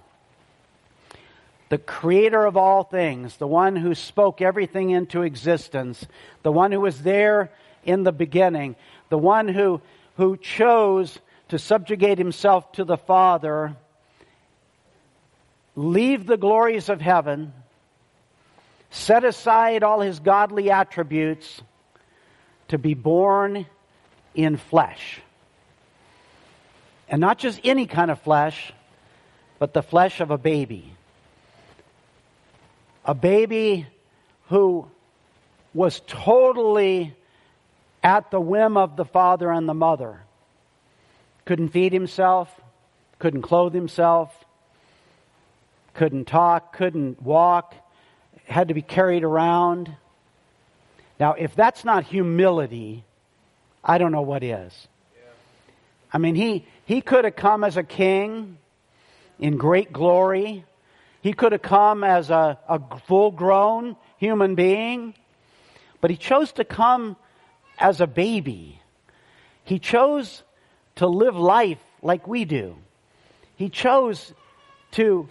the 1.68 1.78
creator 1.78 2.44
of 2.44 2.56
all 2.56 2.82
things, 2.82 3.36
the 3.36 3.46
one 3.46 3.76
who 3.76 3.94
spoke 3.94 4.40
everything 4.40 4.90
into 4.90 5.22
existence, 5.22 6.06
the 6.42 6.52
one 6.52 6.72
who 6.72 6.80
was 6.80 7.02
there 7.02 7.50
in 7.84 8.02
the 8.02 8.12
beginning, 8.12 8.76
the 9.08 9.18
one 9.18 9.48
who, 9.48 9.80
who 10.16 10.36
chose 10.36 11.18
to 11.48 11.58
subjugate 11.58 12.18
himself 12.18 12.72
to 12.72 12.84
the 12.84 12.96
Father, 12.96 13.76
leave 15.74 16.26
the 16.26 16.36
glories 16.36 16.88
of 16.88 17.00
heaven, 17.00 17.52
set 18.90 19.24
aside 19.24 19.82
all 19.82 20.00
his 20.00 20.20
godly 20.20 20.70
attributes 20.70 21.62
to 22.68 22.78
be 22.78 22.94
born 22.94 23.66
in 24.34 24.56
flesh. 24.56 25.20
And 27.08 27.20
not 27.20 27.38
just 27.38 27.60
any 27.64 27.86
kind 27.86 28.10
of 28.10 28.20
flesh, 28.20 28.72
but 29.58 29.72
the 29.72 29.82
flesh 29.82 30.20
of 30.20 30.30
a 30.30 30.38
baby. 30.38 30.92
A 33.04 33.14
baby 33.14 33.86
who 34.48 34.88
was 35.72 36.00
totally 36.06 37.14
at 38.02 38.30
the 38.30 38.40
whim 38.40 38.76
of 38.76 38.96
the 38.96 39.04
father 39.04 39.50
and 39.50 39.68
the 39.68 39.74
mother 39.74 40.20
couldn't 41.44 41.68
feed 41.68 41.92
himself, 41.92 42.48
couldn't 43.18 43.42
clothe 43.42 43.72
himself, 43.72 44.44
couldn't 45.94 46.26
talk, 46.26 46.76
couldn't 46.76 47.22
walk, 47.22 47.74
had 48.46 48.68
to 48.68 48.74
be 48.74 48.82
carried 48.82 49.24
around. 49.24 49.94
Now, 51.18 51.32
if 51.32 51.54
that's 51.54 51.84
not 51.84 52.04
humility, 52.04 53.04
I 53.82 53.98
don't 53.98 54.12
know 54.12 54.22
what 54.22 54.42
is. 54.42 54.88
I 56.12 56.18
mean, 56.18 56.34
he, 56.34 56.66
he 56.84 57.00
could 57.00 57.24
have 57.24 57.36
come 57.36 57.64
as 57.64 57.76
a 57.76 57.82
king 57.82 58.58
in 59.38 59.56
great 59.56 59.92
glory. 59.92 60.64
He 61.20 61.32
could 61.32 61.52
have 61.52 61.62
come 61.62 62.04
as 62.04 62.30
a, 62.30 62.58
a 62.68 62.80
full 63.00 63.30
grown 63.30 63.96
human 64.18 64.54
being, 64.54 65.14
but 66.00 66.10
he 66.10 66.16
chose 66.16 66.52
to 66.52 66.64
come 66.64 67.16
as 67.78 68.00
a 68.00 68.06
baby. 68.06 68.80
He 69.64 69.78
chose 69.78 70.42
to 70.96 71.06
live 71.06 71.36
life 71.36 71.80
like 72.02 72.26
we 72.26 72.44
do. 72.44 72.76
He 73.56 73.68
chose 73.68 74.32
to 74.92 75.28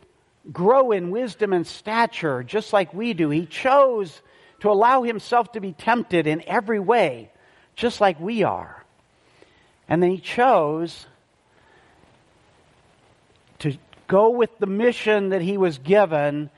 grow 0.51 0.91
in 0.91 1.09
wisdom 1.09 1.53
and 1.53 1.65
stature 1.65 2.43
just 2.43 2.73
like 2.73 2.93
we 2.93 3.13
do. 3.13 3.29
He 3.29 3.45
chose 3.45 4.21
to 4.65 4.71
allow 4.71 5.03
himself 5.03 5.51
to 5.51 5.59
be 5.59 5.73
tempted 5.73 6.25
in 6.25 6.41
every 6.47 6.79
way 6.79 7.29
just 7.75 8.01
like 8.01 8.19
we 8.19 8.41
are. 8.41 8.83
And 9.87 10.01
then 10.01 10.09
he 10.09 10.17
chose 10.17 11.05
to 13.59 13.77
go 14.07 14.31
with 14.31 14.49
the 14.57 14.65
mission 14.65 15.29
that 15.29 15.43
he 15.43 15.59
was 15.59 15.77
given, 15.77 16.49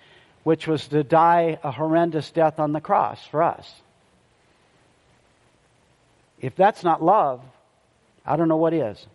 which 0.44 0.68
was 0.68 0.88
to 0.88 1.04
die 1.04 1.60
a 1.62 1.70
horrendous 1.70 2.32
death 2.32 2.62
on 2.62 2.72
the 2.72 2.80
cross 2.80 3.22
for 3.28 3.44
us. 3.44 3.70
If 6.40 6.56
that's 6.56 6.86
not 6.86 7.04
love, 7.04 7.42
I 8.26 8.38
don't 8.38 8.48
know 8.48 8.56
what 8.56 8.74
is. 8.74 9.06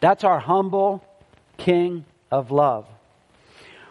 That's 0.00 0.24
our 0.24 0.40
humble 0.40 1.04
King 1.58 2.06
of 2.30 2.50
love. 2.50 2.86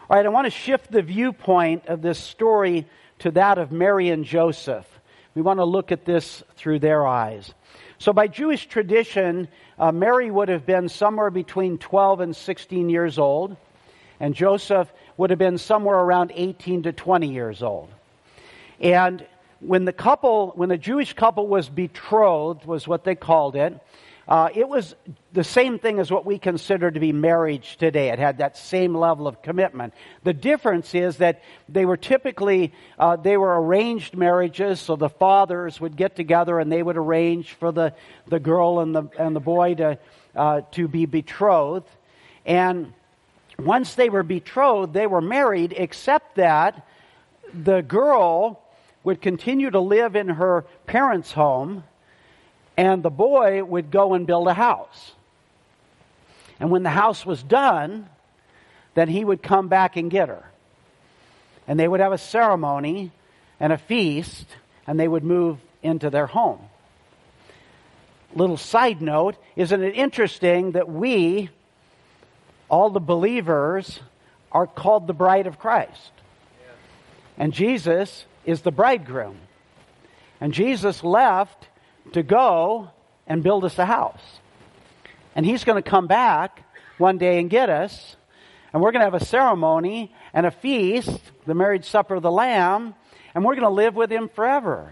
All 0.09 0.17
right, 0.17 0.25
I 0.25 0.29
want 0.29 0.45
to 0.45 0.51
shift 0.51 0.91
the 0.91 1.03
viewpoint 1.03 1.85
of 1.85 2.01
this 2.01 2.17
story 2.17 2.87
to 3.25 3.31
that 3.31 3.57
of 3.57 3.71
Mary 3.71 4.09
and 4.09 4.23
Joseph. 4.23 4.87
We 5.33 5.41
want 5.41 5.57
to 5.57 5.65
look 5.65 5.91
at 5.91 6.05
this 6.05 6.43
through 6.57 6.77
their 6.77 7.07
eyes. 7.07 7.51
So, 7.97 8.13
by 8.13 8.27
Jewish 8.27 8.67
tradition, 8.67 9.47
uh, 9.79 9.91
Mary 9.91 10.29
would 10.29 10.47
have 10.49 10.67
been 10.67 10.89
somewhere 10.89 11.31
between 11.31 11.79
12 11.79 12.19
and 12.19 12.35
16 12.35 12.87
years 12.87 13.17
old, 13.17 13.57
and 14.19 14.35
Joseph 14.35 14.93
would 15.17 15.31
have 15.31 15.39
been 15.39 15.57
somewhere 15.57 15.97
around 15.97 16.33
18 16.35 16.83
to 16.83 16.91
20 16.91 17.27
years 17.27 17.63
old. 17.63 17.89
And 18.79 19.25
when 19.59 19.85
the 19.85 19.93
couple, 19.93 20.51
when 20.55 20.69
the 20.69 20.77
Jewish 20.77 21.13
couple 21.13 21.47
was 21.47 21.67
betrothed, 21.67 22.65
was 22.65 22.87
what 22.87 23.05
they 23.05 23.15
called 23.15 23.55
it, 23.55 23.73
uh, 24.27 24.49
it 24.55 24.67
was 24.67 24.95
the 25.33 25.43
same 25.43 25.77
thing 25.77 25.99
as 25.99 26.09
what 26.09 26.25
we 26.25 26.39
consider 26.39 26.89
to 26.89 26.99
be 26.99 27.11
marriage 27.11 27.77
today. 27.77 28.09
It 28.09 28.17
had 28.17 28.39
that 28.39 28.57
same 28.57 28.95
level 28.95 29.27
of 29.27 29.43
commitment. 29.43 29.93
The 30.23 30.33
difference 30.33 30.95
is 30.95 31.17
that 31.17 31.43
they 31.69 31.85
were 31.85 31.97
typically 31.97 32.73
uh, 32.97 33.17
they 33.17 33.37
were 33.37 33.61
arranged 33.61 34.15
marriages, 34.15 34.79
so 34.79 34.95
the 34.95 35.09
fathers 35.09 35.79
would 35.79 35.95
get 35.95 36.15
together 36.15 36.59
and 36.59 36.71
they 36.71 36.81
would 36.81 36.97
arrange 36.97 37.53
for 37.53 37.71
the, 37.71 37.93
the 38.27 38.39
girl 38.39 38.79
and 38.79 38.95
the 38.95 39.03
and 39.19 39.35
the 39.35 39.39
boy 39.39 39.75
to 39.75 39.99
uh, 40.35 40.61
to 40.71 40.87
be 40.87 41.05
betrothed. 41.05 41.89
And 42.47 42.93
once 43.59 43.93
they 43.93 44.09
were 44.09 44.23
betrothed, 44.23 44.93
they 44.93 45.07
were 45.07 45.21
married, 45.21 45.73
except 45.77 46.35
that 46.35 46.87
the 47.53 47.81
girl 47.81 48.61
would 49.03 49.21
continue 49.21 49.69
to 49.69 49.79
live 49.79 50.15
in 50.15 50.29
her 50.29 50.65
parents' 50.87 51.31
home 51.31 51.83
and 52.77 53.03
the 53.03 53.09
boy 53.09 53.63
would 53.63 53.91
go 53.91 54.13
and 54.13 54.27
build 54.27 54.47
a 54.47 54.53
house. 54.53 55.13
And 56.59 56.71
when 56.71 56.83
the 56.83 56.89
house 56.89 57.25
was 57.25 57.41
done, 57.41 58.09
then 58.93 59.09
he 59.09 59.23
would 59.23 59.43
come 59.43 59.67
back 59.67 59.97
and 59.97 60.09
get 60.09 60.29
her. 60.29 60.43
And 61.67 61.79
they 61.79 61.87
would 61.87 61.99
have 61.99 62.13
a 62.13 62.17
ceremony 62.17 63.11
and 63.59 63.73
a 63.73 63.77
feast, 63.77 64.45
and 64.87 64.99
they 64.99 65.07
would 65.07 65.23
move 65.23 65.57
into 65.81 66.09
their 66.09 66.27
home. 66.27 66.59
Little 68.33 68.57
side 68.57 69.01
note 69.01 69.35
isn't 69.55 69.83
it 69.83 69.95
interesting 69.95 70.71
that 70.71 70.89
we, 70.89 71.49
all 72.69 72.89
the 72.89 72.99
believers, 72.99 73.99
are 74.51 74.67
called 74.67 75.07
the 75.07 75.13
bride 75.13 75.47
of 75.47 75.59
Christ? 75.59 76.11
And 77.37 77.53
Jesus 77.53 78.25
is 78.45 78.61
the 78.61 78.71
bridegroom. 78.71 79.37
And 80.39 80.53
Jesus 80.53 81.03
left 81.03 81.67
to 82.13 82.23
go 82.23 82.89
and 83.27 83.43
build 83.43 83.65
us 83.65 83.77
a 83.79 83.85
house. 83.85 84.21
And 85.35 85.45
he's 85.45 85.63
going 85.63 85.81
to 85.81 85.89
come 85.89 86.07
back 86.07 86.63
one 86.97 87.17
day 87.17 87.39
and 87.39 87.49
get 87.49 87.69
us. 87.69 88.15
And 88.73 88.81
we're 88.81 88.91
going 88.91 89.01
to 89.01 89.11
have 89.11 89.21
a 89.21 89.25
ceremony 89.25 90.13
and 90.33 90.45
a 90.45 90.51
feast, 90.51 91.19
the 91.45 91.53
marriage 91.53 91.85
supper 91.85 92.15
of 92.15 92.23
the 92.23 92.31
Lamb, 92.31 92.93
and 93.33 93.43
we're 93.43 93.55
going 93.55 93.67
to 93.67 93.69
live 93.69 93.95
with 93.95 94.11
him 94.11 94.29
forever. 94.29 94.91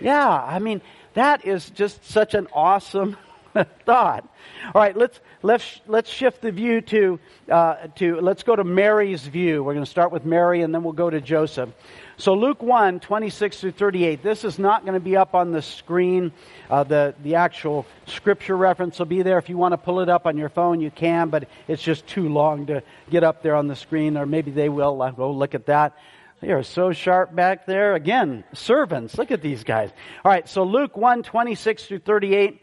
Yeah, 0.00 0.28
I 0.28 0.58
mean, 0.58 0.82
that 1.14 1.46
is 1.46 1.70
just 1.70 2.04
such 2.04 2.34
an 2.34 2.48
awesome 2.52 3.16
thought. 3.86 4.28
All 4.74 4.80
right, 4.80 4.96
let's 4.96 5.18
let's 5.42 5.80
let's 5.86 6.10
shift 6.10 6.42
the 6.42 6.52
view 6.52 6.80
to 6.82 7.18
uh, 7.50 7.74
to 7.96 8.20
let's 8.20 8.42
go 8.42 8.54
to 8.54 8.64
Mary's 8.64 9.26
view. 9.26 9.62
We're 9.62 9.74
going 9.74 9.84
to 9.84 9.90
start 9.90 10.12
with 10.12 10.24
Mary, 10.24 10.62
and 10.62 10.74
then 10.74 10.82
we'll 10.82 10.92
go 10.92 11.08
to 11.08 11.20
Joseph. 11.20 11.70
So 12.18 12.32
Luke 12.32 12.62
1, 12.62 13.00
26 13.00 13.60
through 13.60 13.72
38. 13.72 14.22
This 14.22 14.44
is 14.44 14.58
not 14.58 14.86
going 14.86 14.94
to 14.94 15.00
be 15.00 15.16
up 15.16 15.34
on 15.34 15.52
the 15.52 15.60
screen. 15.60 16.32
Uh, 16.70 16.82
the, 16.82 17.14
the 17.22 17.34
actual 17.34 17.84
scripture 18.06 18.56
reference 18.56 18.98
will 18.98 19.04
be 19.04 19.20
there. 19.20 19.36
If 19.36 19.50
you 19.50 19.58
want 19.58 19.72
to 19.72 19.78
pull 19.78 20.00
it 20.00 20.08
up 20.08 20.26
on 20.26 20.38
your 20.38 20.48
phone, 20.48 20.80
you 20.80 20.90
can, 20.90 21.28
but 21.28 21.46
it's 21.68 21.82
just 21.82 22.06
too 22.06 22.30
long 22.30 22.66
to 22.66 22.82
get 23.10 23.22
up 23.22 23.42
there 23.42 23.54
on 23.54 23.66
the 23.66 23.76
screen, 23.76 24.16
or 24.16 24.24
maybe 24.24 24.50
they 24.50 24.70
will. 24.70 25.02
I'll 25.02 25.12
go 25.12 25.30
look 25.30 25.54
at 25.54 25.66
that. 25.66 25.98
They 26.40 26.52
are 26.52 26.62
so 26.62 26.92
sharp 26.92 27.34
back 27.34 27.66
there. 27.66 27.94
Again, 27.94 28.44
servants. 28.54 29.18
Look 29.18 29.30
at 29.30 29.42
these 29.42 29.62
guys. 29.62 29.90
All 30.24 30.30
right, 30.30 30.48
so 30.48 30.64
Luke 30.64 30.96
1, 30.96 31.22
26 31.22 31.84
through 31.84 31.98
38. 31.98 32.62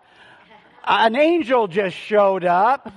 An 0.83 1.15
angel 1.15 1.67
just 1.67 1.95
showed 1.95 2.43
up 2.43 2.91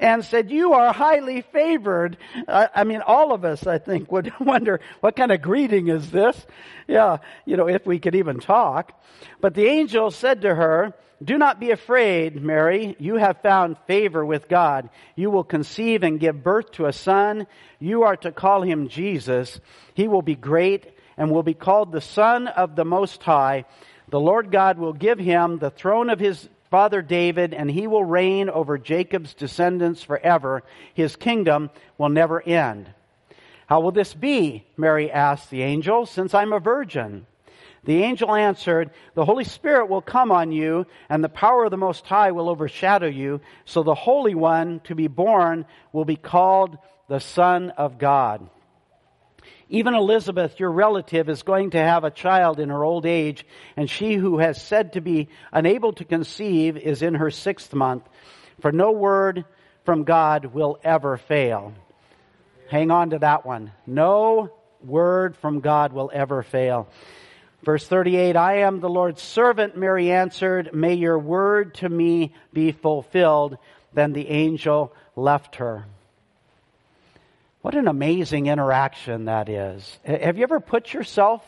and 0.00 0.24
said, 0.24 0.50
You 0.50 0.72
are 0.72 0.92
highly 0.92 1.42
favored. 1.42 2.16
I 2.48 2.84
mean, 2.84 3.00
all 3.06 3.32
of 3.32 3.44
us, 3.44 3.66
I 3.66 3.78
think, 3.78 4.10
would 4.10 4.32
wonder 4.40 4.80
what 5.00 5.16
kind 5.16 5.32
of 5.32 5.40
greeting 5.40 5.88
is 5.88 6.10
this? 6.10 6.46
Yeah, 6.88 7.18
you 7.44 7.56
know, 7.56 7.68
if 7.68 7.86
we 7.86 7.98
could 7.98 8.14
even 8.14 8.40
talk. 8.40 9.00
But 9.40 9.54
the 9.54 9.66
angel 9.66 10.10
said 10.10 10.42
to 10.42 10.54
her, 10.54 10.94
Do 11.22 11.38
not 11.38 11.60
be 11.60 11.70
afraid, 11.70 12.42
Mary. 12.42 12.96
You 12.98 13.16
have 13.16 13.40
found 13.42 13.76
favor 13.86 14.24
with 14.24 14.48
God. 14.48 14.90
You 15.14 15.30
will 15.30 15.44
conceive 15.44 16.02
and 16.02 16.18
give 16.18 16.42
birth 16.42 16.72
to 16.72 16.86
a 16.86 16.92
son. 16.92 17.46
You 17.78 18.02
are 18.02 18.16
to 18.16 18.32
call 18.32 18.62
him 18.62 18.88
Jesus. 18.88 19.60
He 19.94 20.08
will 20.08 20.22
be 20.22 20.34
great 20.34 20.92
and 21.16 21.30
will 21.30 21.42
be 21.42 21.54
called 21.54 21.92
the 21.92 22.00
Son 22.00 22.48
of 22.48 22.74
the 22.74 22.84
Most 22.84 23.22
High. 23.22 23.64
The 24.08 24.20
Lord 24.20 24.50
God 24.50 24.78
will 24.78 24.92
give 24.92 25.18
him 25.18 25.58
the 25.58 25.70
throne 25.70 26.10
of 26.10 26.18
his 26.18 26.48
father 26.72 27.02
David, 27.02 27.52
and 27.52 27.70
he 27.70 27.86
will 27.86 28.02
reign 28.02 28.48
over 28.48 28.78
Jacob's 28.78 29.34
descendants 29.34 30.02
forever. 30.02 30.62
His 30.94 31.16
kingdom 31.16 31.68
will 31.98 32.08
never 32.08 32.40
end. 32.40 32.88
How 33.66 33.80
will 33.80 33.92
this 33.92 34.14
be? 34.14 34.64
Mary 34.78 35.10
asked 35.10 35.50
the 35.50 35.60
angel, 35.60 36.06
since 36.06 36.32
I'm 36.32 36.54
a 36.54 36.60
virgin. 36.60 37.26
The 37.84 38.02
angel 38.02 38.34
answered, 38.34 38.90
The 39.12 39.26
Holy 39.26 39.44
Spirit 39.44 39.90
will 39.90 40.00
come 40.00 40.32
on 40.32 40.50
you, 40.50 40.86
and 41.10 41.22
the 41.22 41.28
power 41.28 41.66
of 41.66 41.70
the 41.72 41.76
Most 41.76 42.06
High 42.06 42.30
will 42.30 42.48
overshadow 42.48 43.08
you. 43.08 43.42
So 43.66 43.82
the 43.82 43.94
Holy 43.94 44.34
One 44.34 44.80
to 44.84 44.94
be 44.94 45.08
born 45.08 45.66
will 45.92 46.06
be 46.06 46.16
called 46.16 46.78
the 47.06 47.20
Son 47.20 47.68
of 47.68 47.98
God. 47.98 48.48
Even 49.68 49.94
Elizabeth, 49.94 50.58
your 50.60 50.70
relative, 50.70 51.28
is 51.28 51.42
going 51.42 51.70
to 51.70 51.78
have 51.78 52.04
a 52.04 52.10
child 52.10 52.60
in 52.60 52.68
her 52.68 52.84
old 52.84 53.06
age, 53.06 53.46
and 53.76 53.88
she 53.88 54.14
who 54.14 54.38
has 54.38 54.60
said 54.60 54.92
to 54.92 55.00
be 55.00 55.28
unable 55.52 55.92
to 55.94 56.04
conceive 56.04 56.76
is 56.76 57.02
in 57.02 57.14
her 57.14 57.30
sixth 57.30 57.72
month, 57.74 58.08
for 58.60 58.72
no 58.72 58.92
word 58.92 59.44
from 59.84 60.04
God 60.04 60.46
will 60.46 60.78
ever 60.84 61.16
fail. 61.16 61.72
Hang 62.68 62.90
on 62.90 63.10
to 63.10 63.18
that 63.18 63.44
one. 63.44 63.72
No 63.86 64.52
word 64.82 65.36
from 65.36 65.60
God 65.60 65.92
will 65.92 66.10
ever 66.12 66.42
fail. 66.42 66.88
Verse 67.62 67.86
38, 67.86 68.34
I 68.34 68.58
am 68.58 68.80
the 68.80 68.88
Lord's 68.88 69.22
servant, 69.22 69.76
Mary 69.76 70.10
answered. 70.10 70.74
May 70.74 70.94
your 70.94 71.18
word 71.18 71.74
to 71.76 71.88
me 71.88 72.34
be 72.52 72.72
fulfilled. 72.72 73.56
Then 73.92 74.12
the 74.12 74.28
angel 74.28 74.92
left 75.14 75.56
her. 75.56 75.86
What 77.62 77.76
an 77.76 77.86
amazing 77.86 78.48
interaction 78.48 79.26
that 79.26 79.48
is. 79.48 79.98
Have 80.04 80.36
you 80.36 80.42
ever 80.42 80.58
put 80.58 80.92
yourself 80.92 81.44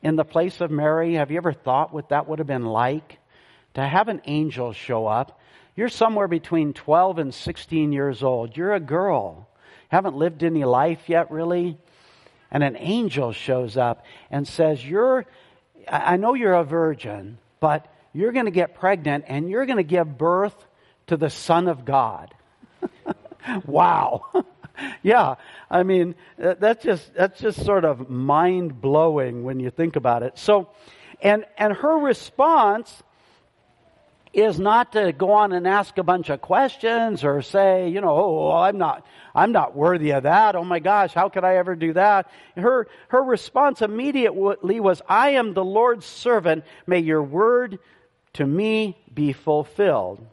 in 0.00 0.14
the 0.14 0.24
place 0.24 0.60
of 0.60 0.70
Mary? 0.70 1.14
Have 1.14 1.32
you 1.32 1.36
ever 1.36 1.52
thought 1.52 1.92
what 1.92 2.10
that 2.10 2.28
would 2.28 2.38
have 2.38 2.46
been 2.46 2.66
like? 2.66 3.18
To 3.74 3.82
have 3.84 4.06
an 4.06 4.22
angel 4.26 4.72
show 4.72 5.08
up. 5.08 5.40
You're 5.74 5.88
somewhere 5.88 6.28
between 6.28 6.74
12 6.74 7.18
and 7.18 7.34
16 7.34 7.92
years 7.92 8.22
old. 8.22 8.56
You're 8.56 8.74
a 8.74 8.80
girl. 8.80 9.48
Haven't 9.88 10.14
lived 10.14 10.44
any 10.44 10.64
life 10.64 11.08
yet, 11.08 11.32
really. 11.32 11.76
And 12.52 12.62
an 12.62 12.76
angel 12.76 13.32
shows 13.32 13.76
up 13.76 14.04
and 14.30 14.46
says, 14.46 14.84
You're, 14.86 15.26
I 15.88 16.18
know 16.18 16.34
you're 16.34 16.54
a 16.54 16.62
virgin, 16.62 17.38
but 17.58 17.92
you're 18.12 18.32
going 18.32 18.44
to 18.44 18.52
get 18.52 18.76
pregnant 18.76 19.24
and 19.26 19.50
you're 19.50 19.66
going 19.66 19.78
to 19.78 19.82
give 19.82 20.16
birth 20.16 20.54
to 21.08 21.16
the 21.16 21.30
Son 21.30 21.66
of 21.66 21.84
God. 21.84 22.32
wow. 23.66 24.26
yeah, 25.02 25.36
I 25.70 25.82
mean 25.82 26.14
uh, 26.42 26.54
that's 26.58 26.84
just 26.84 27.14
that's 27.14 27.40
just 27.40 27.64
sort 27.64 27.84
of 27.84 28.08
mind 28.08 28.80
blowing 28.80 29.44
when 29.44 29.60
you 29.60 29.70
think 29.70 29.96
about 29.96 30.22
it. 30.22 30.38
So, 30.38 30.68
and 31.20 31.44
and 31.56 31.72
her 31.72 31.98
response 31.98 33.02
is 34.32 34.58
not 34.58 34.92
to 34.92 35.12
go 35.12 35.32
on 35.32 35.52
and 35.52 35.66
ask 35.66 35.98
a 35.98 36.02
bunch 36.02 36.30
of 36.30 36.40
questions 36.40 37.22
or 37.22 37.42
say, 37.42 37.88
you 37.88 38.00
know, 38.00 38.10
oh, 38.10 38.48
oh, 38.48 38.52
I'm 38.52 38.78
not 38.78 39.06
I'm 39.34 39.52
not 39.52 39.76
worthy 39.76 40.10
of 40.12 40.22
that. 40.22 40.56
Oh 40.56 40.64
my 40.64 40.78
gosh, 40.78 41.12
how 41.12 41.28
could 41.28 41.44
I 41.44 41.56
ever 41.56 41.74
do 41.74 41.92
that? 41.94 42.30
Her 42.56 42.88
her 43.08 43.22
response 43.22 43.82
immediately 43.82 44.80
was, 44.80 45.02
I 45.08 45.30
am 45.30 45.54
the 45.54 45.64
Lord's 45.64 46.06
servant. 46.06 46.64
May 46.86 47.00
your 47.00 47.22
word 47.22 47.78
to 48.34 48.46
me 48.46 48.96
be 49.12 49.32
fulfilled. 49.32 50.26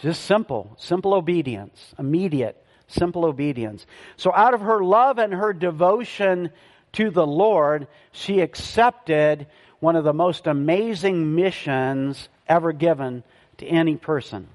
Just 0.00 0.24
simple, 0.24 0.76
simple 0.78 1.14
obedience, 1.14 1.94
immediate 1.98 2.62
simple 2.88 3.24
obedience. 3.24 3.86
So, 4.16 4.32
out 4.32 4.54
of 4.54 4.60
her 4.60 4.82
love 4.82 5.18
and 5.18 5.32
her 5.32 5.52
devotion 5.52 6.50
to 6.92 7.10
the 7.10 7.26
Lord, 7.26 7.88
she 8.12 8.40
accepted 8.40 9.46
one 9.80 9.96
of 9.96 10.04
the 10.04 10.14
most 10.14 10.46
amazing 10.46 11.34
missions 11.34 12.28
ever 12.48 12.72
given 12.72 13.22
to 13.58 13.66
any 13.66 13.96
person. 13.96 14.48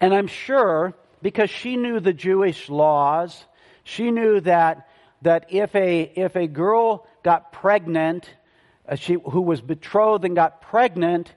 And 0.00 0.14
I'm 0.14 0.26
sure 0.26 0.94
because 1.22 1.50
she 1.50 1.76
knew 1.76 2.00
the 2.00 2.12
Jewish 2.12 2.68
laws, 2.68 3.44
she 3.84 4.10
knew 4.10 4.40
that, 4.40 4.88
that 5.22 5.46
if, 5.50 5.74
a, 5.74 6.12
if 6.16 6.36
a 6.36 6.46
girl 6.46 7.06
got 7.22 7.52
pregnant, 7.52 8.28
uh, 8.88 8.96
she, 8.96 9.14
who 9.14 9.40
was 9.40 9.60
betrothed 9.60 10.24
and 10.24 10.34
got 10.34 10.60
pregnant 10.60 11.32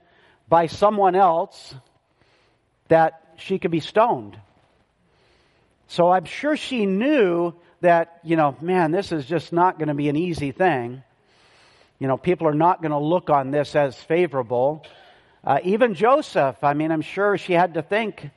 by 0.50 0.68
someone 0.68 1.16
else, 1.16 1.76
that 2.88 3.36
she 3.38 3.60
could 3.60 3.72
be 3.72 3.80
stoned. 3.80 4.38
So 5.88 6.12
I'm 6.12 6.26
sure 6.26 6.58
she 6.58 6.86
knew 6.86 7.54
that, 7.82 8.20
you 8.24 8.36
know, 8.36 8.56
man, 8.62 8.92
this 8.92 9.12
is 9.12 9.26
just 9.26 9.54
not 9.54 9.78
going 9.78 9.90
to 9.90 9.94
be 9.94 10.10
an 10.10 10.16
easy 10.16 10.52
thing. 10.52 11.04
You 12.00 12.08
know, 12.08 12.18
people 12.18 12.48
are 12.48 12.56
not 12.56 12.82
going 12.82 12.92
to 12.92 12.98
look 12.98 13.30
on 13.30 13.52
this 13.52 13.76
as 13.76 13.96
favorable. 13.96 14.86
Uh, 15.44 15.60
even 15.64 15.94
Joseph, 15.94 16.64
I 16.64 16.74
mean, 16.74 16.92
I'm 16.92 17.02
sure 17.02 17.38
she 17.38 17.54
had 17.54 17.76
to 17.76 17.82
think, 17.82 18.30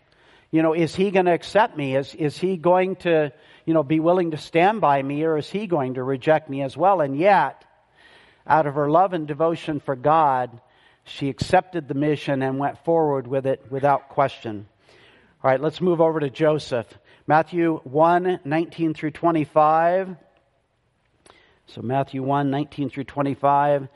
you 0.50 0.62
know, 0.62 0.74
is 0.74 0.94
he 0.94 1.10
going 1.10 1.26
to 1.26 1.32
accept 1.32 1.76
me? 1.76 1.96
Is, 1.96 2.14
is 2.14 2.38
he 2.38 2.56
going 2.56 2.96
to, 2.96 3.32
you 3.64 3.74
know, 3.74 3.82
be 3.82 4.00
willing 4.00 4.30
to 4.32 4.36
stand 4.36 4.80
by 4.80 5.02
me 5.02 5.24
or 5.24 5.38
is 5.38 5.48
he 5.48 5.66
going 5.66 5.94
to 5.94 6.02
reject 6.02 6.48
me 6.48 6.62
as 6.62 6.76
well? 6.76 7.00
And 7.00 7.18
yet, 7.18 7.64
out 8.46 8.66
of 8.66 8.74
her 8.74 8.90
love 8.90 9.12
and 9.12 9.26
devotion 9.26 9.80
for 9.80 9.96
God, 9.96 10.60
she 11.04 11.28
accepted 11.28 11.88
the 11.88 11.94
mission 11.94 12.42
and 12.42 12.58
went 12.58 12.84
forward 12.84 13.26
with 13.26 13.46
it 13.46 13.66
without 13.70 14.10
question. 14.10 14.66
All 15.42 15.50
right, 15.50 15.60
let's 15.60 15.80
move 15.80 16.00
over 16.00 16.20
to 16.20 16.30
Joseph. 16.30 16.86
Matthew 17.28 17.82
1 17.84 18.40
19 18.42 18.94
through 18.94 19.10
25. 19.10 20.16
So, 21.66 21.82
Matthew 21.82 22.22
1 22.22 22.50
19 22.50 22.88
through 22.88 23.04
25. 23.04 23.86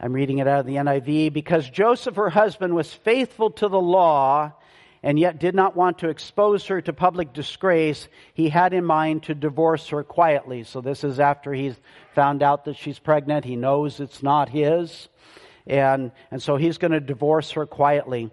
I'm 0.00 0.12
reading 0.12 0.38
it 0.38 0.48
out 0.48 0.60
of 0.60 0.66
the 0.66 0.74
NIV. 0.74 1.32
Because 1.32 1.70
Joseph, 1.70 2.16
her 2.16 2.30
husband, 2.30 2.74
was 2.74 2.92
faithful 2.92 3.52
to 3.52 3.68
the 3.68 3.80
law 3.80 4.52
and 5.04 5.20
yet 5.20 5.38
did 5.38 5.54
not 5.54 5.76
want 5.76 5.98
to 5.98 6.08
expose 6.08 6.66
her 6.66 6.80
to 6.80 6.92
public 6.92 7.32
disgrace, 7.32 8.08
he 8.34 8.48
had 8.48 8.74
in 8.74 8.84
mind 8.84 9.22
to 9.22 9.36
divorce 9.36 9.86
her 9.90 10.02
quietly. 10.02 10.64
So, 10.64 10.80
this 10.80 11.04
is 11.04 11.20
after 11.20 11.54
he's 11.54 11.76
found 12.16 12.42
out 12.42 12.64
that 12.64 12.76
she's 12.76 12.98
pregnant. 12.98 13.44
He 13.44 13.54
knows 13.54 14.00
it's 14.00 14.20
not 14.20 14.48
his. 14.48 15.08
And, 15.68 16.10
and 16.32 16.42
so 16.42 16.56
he's 16.56 16.78
going 16.78 16.90
to 16.90 17.00
divorce 17.00 17.52
her 17.52 17.66
quietly. 17.66 18.32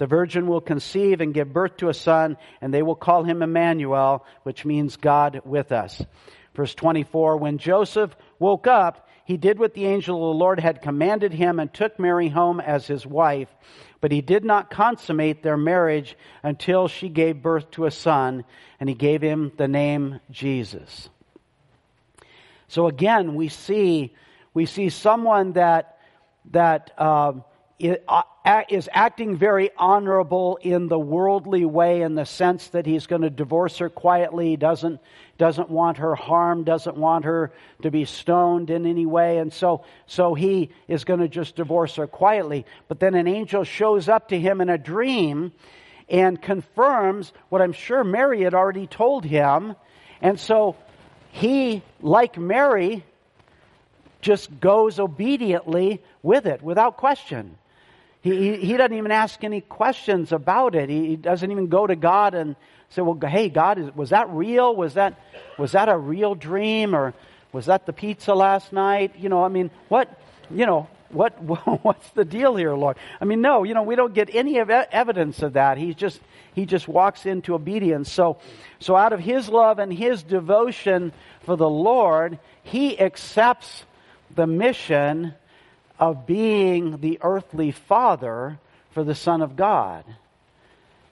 The 0.00 0.06
virgin 0.06 0.46
will 0.46 0.62
conceive 0.62 1.20
and 1.20 1.34
give 1.34 1.52
birth 1.52 1.76
to 1.76 1.90
a 1.90 1.94
son, 1.94 2.38
and 2.62 2.72
they 2.72 2.80
will 2.82 2.94
call 2.94 3.22
him 3.22 3.42
Emmanuel, 3.42 4.24
which 4.44 4.64
means 4.64 4.96
God 4.96 5.42
with 5.44 5.72
us. 5.72 6.02
Verse 6.54 6.74
24, 6.74 7.36
when 7.36 7.58
Joseph 7.58 8.16
woke 8.38 8.66
up, 8.66 9.06
he 9.26 9.36
did 9.36 9.58
what 9.58 9.74
the 9.74 9.84
angel 9.84 10.16
of 10.16 10.34
the 10.34 10.38
Lord 10.38 10.58
had 10.58 10.80
commanded 10.80 11.34
him 11.34 11.60
and 11.60 11.70
took 11.70 11.98
Mary 11.98 12.28
home 12.28 12.60
as 12.60 12.86
his 12.86 13.06
wife. 13.06 13.50
But 14.00 14.10
he 14.10 14.22
did 14.22 14.42
not 14.42 14.70
consummate 14.70 15.42
their 15.42 15.58
marriage 15.58 16.16
until 16.42 16.88
she 16.88 17.10
gave 17.10 17.42
birth 17.42 17.70
to 17.72 17.84
a 17.84 17.90
son, 17.90 18.46
and 18.80 18.88
he 18.88 18.94
gave 18.94 19.20
him 19.20 19.52
the 19.58 19.68
name 19.68 20.18
Jesus. 20.30 21.10
So 22.68 22.86
again, 22.86 23.34
we 23.34 23.48
see, 23.48 24.14
we 24.54 24.64
see 24.64 24.88
someone 24.88 25.52
that, 25.52 25.98
that, 26.52 26.90
uh, 26.96 27.32
Uh, 27.82 28.22
is 28.68 28.90
acting 28.92 29.36
very 29.36 29.70
honorable 29.76 30.58
in 30.60 30.88
the 30.88 30.98
worldly 30.98 31.64
way 31.64 32.02
in 32.02 32.14
the 32.14 32.26
sense 32.26 32.68
that 32.68 32.84
he's 32.84 33.06
going 33.06 33.22
to 33.22 33.30
divorce 33.30 33.78
her 33.78 33.88
quietly, 33.88 34.56
doesn't, 34.56 35.00
doesn't 35.38 35.70
want 35.70 35.96
her 35.96 36.14
harmed, 36.14 36.66
doesn't 36.66 36.96
want 36.96 37.24
her 37.24 37.52
to 37.82 37.90
be 37.90 38.04
stoned 38.04 38.68
in 38.68 38.84
any 38.84 39.06
way. 39.06 39.38
And 39.38 39.52
so, 39.52 39.84
so 40.06 40.34
he 40.34 40.70
is 40.88 41.04
going 41.04 41.20
to 41.20 41.28
just 41.28 41.56
divorce 41.56 41.96
her 41.96 42.06
quietly. 42.06 42.66
But 42.88 43.00
then 43.00 43.14
an 43.14 43.26
angel 43.26 43.64
shows 43.64 44.08
up 44.08 44.28
to 44.28 44.38
him 44.38 44.60
in 44.60 44.68
a 44.68 44.78
dream 44.78 45.52
and 46.08 46.40
confirms 46.40 47.32
what 47.48 47.62
I'm 47.62 47.72
sure 47.72 48.04
Mary 48.04 48.42
had 48.42 48.52
already 48.52 48.88
told 48.88 49.24
him. 49.24 49.74
And 50.20 50.38
so 50.38 50.76
he, 51.30 51.82
like 52.02 52.36
Mary, 52.36 53.04
just 54.20 54.60
goes 54.60 54.98
obediently 54.98 56.02
with 56.22 56.46
it 56.46 56.62
without 56.62 56.98
question. 56.98 57.56
He, 58.22 58.56
he, 58.56 58.76
doesn't 58.76 58.96
even 58.96 59.12
ask 59.12 59.42
any 59.44 59.62
questions 59.62 60.30
about 60.30 60.74
it. 60.74 60.90
He, 60.90 61.16
doesn't 61.16 61.50
even 61.50 61.68
go 61.68 61.86
to 61.86 61.96
God 61.96 62.34
and 62.34 62.54
say, 62.90 63.00
well, 63.00 63.18
hey, 63.18 63.48
God, 63.48 63.78
is, 63.78 63.94
was 63.94 64.10
that 64.10 64.28
real? 64.28 64.76
Was 64.76 64.94
that, 64.94 65.18
was 65.58 65.72
that 65.72 65.88
a 65.88 65.96
real 65.96 66.34
dream? 66.34 66.94
Or 66.94 67.14
was 67.52 67.66
that 67.66 67.86
the 67.86 67.94
pizza 67.94 68.34
last 68.34 68.72
night? 68.72 69.14
You 69.16 69.30
know, 69.30 69.42
I 69.42 69.48
mean, 69.48 69.70
what, 69.88 70.20
you 70.50 70.66
know, 70.66 70.88
what, 71.08 71.32
what's 71.82 72.10
the 72.10 72.26
deal 72.26 72.56
here, 72.56 72.74
Lord? 72.74 72.98
I 73.20 73.24
mean, 73.24 73.40
no, 73.40 73.64
you 73.64 73.72
know, 73.72 73.82
we 73.82 73.96
don't 73.96 74.12
get 74.12 74.28
any 74.34 74.58
evidence 74.58 75.42
of 75.42 75.54
that. 75.54 75.78
He 75.78 75.94
just, 75.94 76.20
he 76.54 76.66
just 76.66 76.88
walks 76.88 77.24
into 77.24 77.54
obedience. 77.54 78.12
So, 78.12 78.38
so 78.80 78.96
out 78.96 79.14
of 79.14 79.20
his 79.20 79.48
love 79.48 79.78
and 79.78 79.90
his 79.92 80.22
devotion 80.22 81.12
for 81.42 81.56
the 81.56 81.68
Lord, 81.68 82.38
he 82.62 83.00
accepts 83.00 83.84
the 84.34 84.46
mission 84.46 85.34
of 86.00 86.26
being 86.26 86.96
the 87.02 87.18
earthly 87.20 87.70
father 87.70 88.58
for 88.92 89.04
the 89.04 89.14
Son 89.14 89.42
of 89.42 89.54
God. 89.54 90.04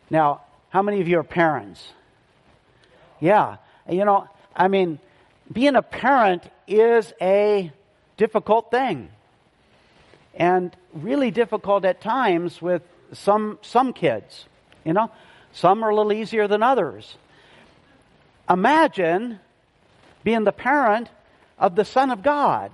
Now, 0.09 0.41
how 0.71 0.81
many 0.81 1.03
of 1.03 1.09
you 1.09 1.19
are 1.19 1.25
parents? 1.25 1.93
Yeah. 3.21 3.59
You 3.89 4.07
know, 4.07 4.29
I 4.57 4.69
mean, 4.69 4.99
being 5.53 5.77
a 5.77 5.83
parent 5.83 6.43
is 6.67 7.13
a 7.21 7.71
difficult 8.17 8.71
thing. 8.71 9.11
And 10.35 10.75
really 10.95 11.31
difficult 11.31 11.85
at 11.85 12.01
times 12.01 12.63
with 12.63 12.83
some, 13.13 13.59
some 13.61 13.93
kids. 13.93 14.47
You 14.85 14.95
know, 14.95 15.11
some 15.53 15.85
are 15.85 15.91
a 15.91 15.95
little 15.95 16.13
easier 16.13 16.49
than 16.49 16.63
others. 16.63 17.17
Imagine 18.49 19.41
being 20.25 20.45
the 20.45 20.53
parent 20.53 21.11
of 21.59 21.75
the 21.75 21.85
Son 21.85 22.11
of 22.11 22.23
God 22.23 22.71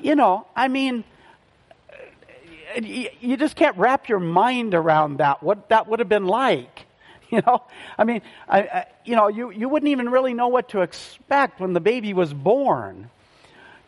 you 0.00 0.14
know, 0.14 0.46
I 0.54 0.68
mean, 0.68 1.04
you 2.82 3.36
just 3.36 3.56
can't 3.56 3.76
wrap 3.76 4.08
your 4.08 4.20
mind 4.20 4.74
around 4.74 5.18
that, 5.18 5.42
what 5.42 5.68
that 5.68 5.88
would 5.88 5.98
have 6.00 6.08
been 6.08 6.26
like. 6.26 6.86
You 7.30 7.40
know, 7.44 7.62
I 7.98 8.04
mean, 8.04 8.22
I, 8.48 8.60
I, 8.60 8.86
you 9.04 9.16
know, 9.16 9.26
you, 9.26 9.50
you 9.50 9.68
wouldn't 9.68 9.88
even 9.88 10.08
really 10.08 10.34
know 10.34 10.46
what 10.48 10.68
to 10.68 10.82
expect 10.82 11.58
when 11.58 11.72
the 11.72 11.80
baby 11.80 12.12
was 12.14 12.32
born. 12.32 13.10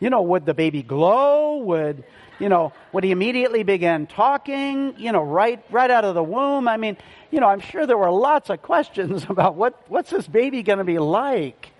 You 0.01 0.09
know, 0.09 0.21
would 0.23 0.45
the 0.45 0.53
baby 0.53 0.83
glow? 0.83 1.57
Would, 1.57 2.03
you 2.39 2.49
know, 2.49 2.73
would 2.91 3.05
he 3.05 3.11
immediately 3.11 3.63
begin 3.63 4.05
talking? 4.05 4.95
You 4.97 5.13
know, 5.13 5.23
right, 5.23 5.63
right 5.71 5.89
out 5.89 6.03
of 6.03 6.13
the 6.13 6.23
womb? 6.23 6.67
I 6.67 6.75
mean, 6.75 6.97
you 7.31 7.39
know, 7.39 7.47
I'm 7.47 7.61
sure 7.61 7.85
there 7.85 7.97
were 7.97 8.11
lots 8.11 8.49
of 8.49 8.61
questions 8.63 9.25
about 9.29 9.55
what, 9.55 9.81
what's 9.87 10.09
this 10.09 10.27
baby 10.27 10.61
going 10.61 10.79
to 10.79 10.83
be 10.83 10.99
like? 10.99 11.71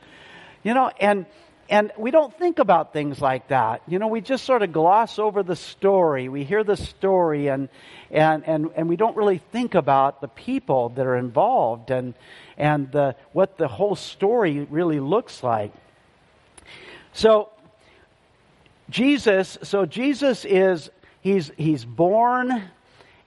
You 0.63 0.73
know, 0.73 0.89
and, 1.01 1.25
and 1.69 1.91
we 1.97 2.11
don't 2.11 2.33
think 2.37 2.59
about 2.59 2.93
things 2.93 3.19
like 3.19 3.49
that. 3.49 3.81
You 3.87 3.99
know, 3.99 4.07
we 4.07 4.21
just 4.21 4.45
sort 4.45 4.61
of 4.61 4.71
gloss 4.71 5.19
over 5.19 5.43
the 5.43 5.55
story. 5.55 6.29
We 6.29 6.45
hear 6.45 6.63
the 6.63 6.77
story 6.77 7.47
and, 7.47 7.67
and, 8.09 8.47
and, 8.47 8.69
and 8.75 8.87
we 8.87 8.95
don't 8.95 9.17
really 9.17 9.39
think 9.51 9.75
about 9.75 10.21
the 10.21 10.29
people 10.29 10.89
that 10.89 11.05
are 11.05 11.17
involved 11.17 11.91
and, 11.91 12.13
and 12.57 12.89
the, 12.91 13.15
what 13.33 13.57
the 13.57 13.67
whole 13.67 13.95
story 13.95 14.65
really 14.69 15.01
looks 15.01 15.43
like. 15.43 15.73
So, 17.11 17.49
Jesus, 18.89 19.57
so 19.63 19.85
Jesus 19.85 20.45
is, 20.45 20.89
he's, 21.19 21.51
he's 21.57 21.83
born, 21.83 22.63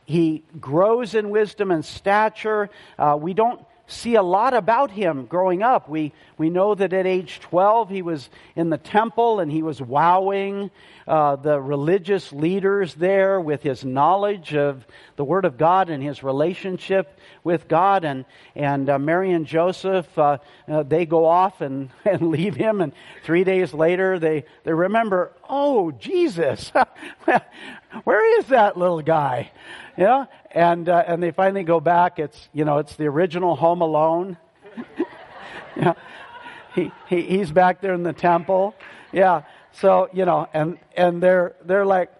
he 0.06 0.42
grows 0.58 1.14
in 1.14 1.28
wisdom 1.28 1.70
and 1.70 1.84
stature. 1.84 2.70
Uh, 2.98 3.18
we 3.20 3.34
don't 3.34 3.60
see 3.90 4.14
a 4.14 4.22
lot 4.22 4.54
about 4.54 4.90
him 4.90 5.26
growing 5.26 5.62
up. 5.62 5.88
We, 5.88 6.12
we 6.38 6.48
know 6.48 6.74
that 6.74 6.92
at 6.92 7.06
age 7.06 7.40
12 7.40 7.90
he 7.90 8.02
was 8.02 8.30
in 8.54 8.70
the 8.70 8.78
temple 8.78 9.40
and 9.40 9.50
he 9.50 9.62
was 9.62 9.82
wowing 9.82 10.70
uh, 11.06 11.36
the 11.36 11.60
religious 11.60 12.32
leaders 12.32 12.94
there 12.94 13.40
with 13.40 13.62
his 13.62 13.84
knowledge 13.84 14.54
of 14.54 14.86
the 15.16 15.24
Word 15.24 15.44
of 15.44 15.58
God 15.58 15.90
and 15.90 16.02
his 16.02 16.22
relationship 16.22 17.18
with 17.42 17.66
God. 17.66 18.04
And, 18.04 18.24
and 18.54 18.88
uh, 18.88 18.98
Mary 18.98 19.32
and 19.32 19.46
Joseph, 19.46 20.06
uh, 20.18 20.38
uh 20.68 20.82
they 20.84 21.06
go 21.06 21.24
off 21.24 21.60
and, 21.60 21.90
and 22.04 22.30
leave 22.30 22.54
him. 22.54 22.80
And 22.80 22.92
three 23.24 23.44
days 23.44 23.74
later 23.74 24.18
they, 24.18 24.44
they 24.64 24.72
remember, 24.72 25.32
oh, 25.50 25.90
Jesus, 25.90 26.72
where 28.04 28.38
is 28.38 28.46
that 28.46 28.78
little 28.78 29.02
guy? 29.02 29.50
Know, 29.98 30.26
and 30.52 30.88
uh, 30.88 31.04
and 31.06 31.22
they 31.22 31.30
finally 31.30 31.64
go 31.64 31.80
back. 31.80 32.18
It's 32.18 32.48
you 32.54 32.64
know 32.64 32.78
it's 32.78 32.96
the 32.96 33.04
original 33.06 33.56
Home 33.56 33.82
Alone. 33.82 34.38
yeah, 35.76 35.92
he, 36.74 36.90
he 37.08 37.20
he's 37.22 37.50
back 37.50 37.82
there 37.82 37.92
in 37.92 38.02
the 38.02 38.14
temple. 38.14 38.74
Yeah, 39.12 39.42
so 39.72 40.08
you 40.14 40.24
know, 40.24 40.48
and 40.54 40.78
and 40.96 41.22
they're 41.22 41.54
they're 41.64 41.84
like, 41.84 42.10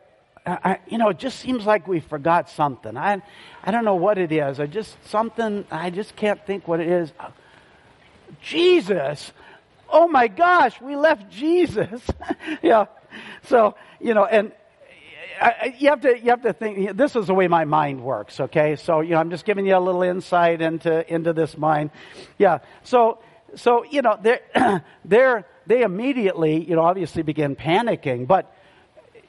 I, 0.44 0.80
you 0.88 0.98
know, 0.98 1.08
it 1.08 1.18
just 1.18 1.38
seems 1.38 1.64
like 1.64 1.88
we 1.88 2.00
forgot 2.00 2.50
something. 2.50 2.98
I 2.98 3.22
I 3.64 3.70
don't 3.70 3.86
know 3.86 3.94
what 3.94 4.18
it 4.18 4.30
is. 4.30 4.60
I 4.60 4.66
just 4.66 4.96
something. 5.08 5.64
I 5.70 5.88
just 5.88 6.16
can't 6.16 6.44
think 6.44 6.68
what 6.68 6.80
it 6.80 6.88
is. 6.88 7.12
Jesus. 8.42 9.32
Oh 9.88 10.06
my 10.06 10.28
gosh, 10.28 10.80
we 10.82 10.96
left 10.96 11.30
Jesus. 11.30 12.02
yeah. 12.62 12.86
So, 13.44 13.74
you 14.00 14.14
know, 14.14 14.24
and 14.24 14.52
I, 15.40 15.74
you 15.78 15.88
have 15.88 16.02
to 16.02 16.18
you 16.18 16.30
have 16.30 16.42
to 16.42 16.52
think. 16.52 16.96
This 16.96 17.16
is 17.16 17.26
the 17.26 17.34
way 17.34 17.48
my 17.48 17.64
mind 17.64 18.02
works. 18.02 18.40
Okay, 18.40 18.76
so 18.76 19.00
you 19.00 19.10
know 19.10 19.18
I'm 19.18 19.30
just 19.30 19.46
giving 19.46 19.64
you 19.64 19.76
a 19.76 19.80
little 19.80 20.02
insight 20.02 20.60
into 20.60 21.10
into 21.12 21.32
this 21.32 21.56
mind. 21.56 21.90
Yeah. 22.36 22.58
So 22.82 23.20
so 23.54 23.84
you 23.84 24.02
know 24.02 24.18
they're 24.20 24.84
they're 25.04 25.46
they 25.66 25.82
immediately 25.82 26.62
you 26.62 26.76
know 26.76 26.82
obviously 26.82 27.22
begin 27.22 27.56
panicking, 27.56 28.26
but 28.26 28.54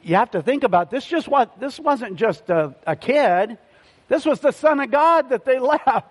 you 0.04 0.16
have 0.16 0.32
to 0.32 0.42
think 0.42 0.64
about 0.64 0.92
this. 0.92 1.06
Just 1.06 1.30
what 1.30 1.60
this 1.60 1.80
wasn't 1.80 2.18
just 2.18 2.50
a, 2.50 2.76
a 2.86 2.98
kid. 2.98 3.58
This 4.10 4.26
was 4.26 4.42
the 4.42 4.52
Son 4.52 4.82
of 4.82 4.92
God 4.92 5.30
that 5.30 5.46
they 5.46 5.60
left. 5.60 6.11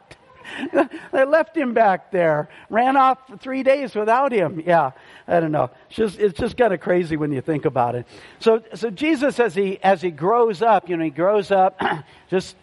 they 1.12 1.24
left 1.24 1.56
him 1.56 1.74
back 1.74 2.10
there. 2.10 2.48
Ran 2.68 2.96
off 2.96 3.26
for 3.28 3.36
three 3.36 3.62
days 3.62 3.94
without 3.94 4.32
him. 4.32 4.62
Yeah, 4.64 4.92
I 5.26 5.40
don't 5.40 5.52
know. 5.52 5.70
It's 5.88 5.96
just, 5.96 6.18
it's 6.18 6.38
just 6.38 6.56
kind 6.56 6.72
of 6.72 6.80
crazy 6.80 7.16
when 7.16 7.32
you 7.32 7.40
think 7.40 7.64
about 7.64 7.94
it. 7.94 8.06
So, 8.38 8.62
so 8.74 8.90
Jesus, 8.90 9.40
as 9.40 9.54
he 9.54 9.78
as 9.82 10.02
he 10.02 10.10
grows 10.10 10.62
up, 10.62 10.88
you 10.88 10.96
know, 10.96 11.04
he 11.04 11.10
grows 11.10 11.50
up. 11.50 11.80
just 12.30 12.56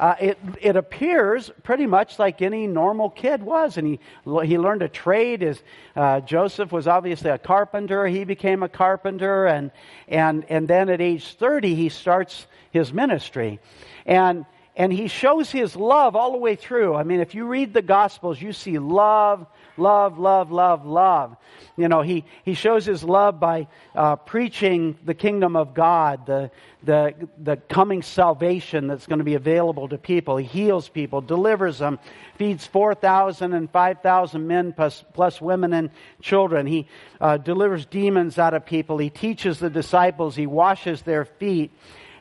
uh, 0.00 0.14
it 0.18 0.38
it 0.62 0.76
appears 0.76 1.50
pretty 1.62 1.86
much 1.86 2.18
like 2.18 2.40
any 2.40 2.66
normal 2.66 3.10
kid 3.10 3.42
was, 3.42 3.76
and 3.76 3.86
he 3.86 4.00
he 4.46 4.58
learned 4.58 4.80
a 4.80 4.88
trade. 4.88 5.42
His 5.42 5.62
uh, 5.94 6.20
Joseph 6.20 6.72
was 6.72 6.88
obviously 6.88 7.30
a 7.30 7.36
carpenter. 7.36 8.06
He 8.06 8.24
became 8.24 8.62
a 8.62 8.68
carpenter, 8.68 9.46
and 9.46 9.70
and 10.08 10.46
and 10.48 10.66
then 10.66 10.88
at 10.88 11.02
age 11.02 11.34
thirty, 11.34 11.74
he 11.74 11.90
starts 11.90 12.46
his 12.70 12.94
ministry, 12.94 13.60
and 14.06 14.46
and 14.76 14.92
he 14.92 15.08
shows 15.08 15.50
his 15.50 15.74
love 15.74 16.14
all 16.14 16.32
the 16.32 16.38
way 16.38 16.54
through. 16.54 16.94
I 16.94 17.02
mean, 17.02 17.20
if 17.20 17.34
you 17.34 17.46
read 17.46 17.74
the 17.74 17.82
Gospels, 17.82 18.40
you 18.40 18.52
see 18.52 18.78
love, 18.78 19.46
love, 19.76 20.18
love, 20.18 20.52
love, 20.52 20.86
love. 20.86 21.36
You 21.76 21.88
know, 21.88 22.02
he, 22.02 22.24
he 22.44 22.54
shows 22.54 22.86
his 22.86 23.02
love 23.02 23.40
by 23.40 23.66
uh, 23.94 24.16
preaching 24.16 24.96
the 25.04 25.14
kingdom 25.14 25.56
of 25.56 25.74
God, 25.74 26.24
the, 26.26 26.50
the, 26.84 27.14
the 27.42 27.56
coming 27.56 28.02
salvation 28.02 28.86
that's 28.86 29.06
going 29.06 29.18
to 29.18 29.24
be 29.24 29.34
available 29.34 29.88
to 29.88 29.98
people. 29.98 30.36
He 30.36 30.46
heals 30.46 30.88
people, 30.88 31.20
delivers 31.20 31.78
them, 31.78 31.98
feeds 32.36 32.64
4,000 32.66 33.52
and 33.52 33.70
5,000 33.70 34.46
men 34.46 34.72
plus, 34.72 35.04
plus 35.14 35.40
women 35.40 35.72
and 35.72 35.90
children. 36.22 36.66
He 36.66 36.86
uh, 37.20 37.38
delivers 37.38 37.86
demons 37.86 38.38
out 38.38 38.54
of 38.54 38.64
people. 38.64 38.98
He 38.98 39.10
teaches 39.10 39.58
the 39.58 39.70
disciples. 39.70 40.36
He 40.36 40.46
washes 40.46 41.02
their 41.02 41.24
feet 41.24 41.72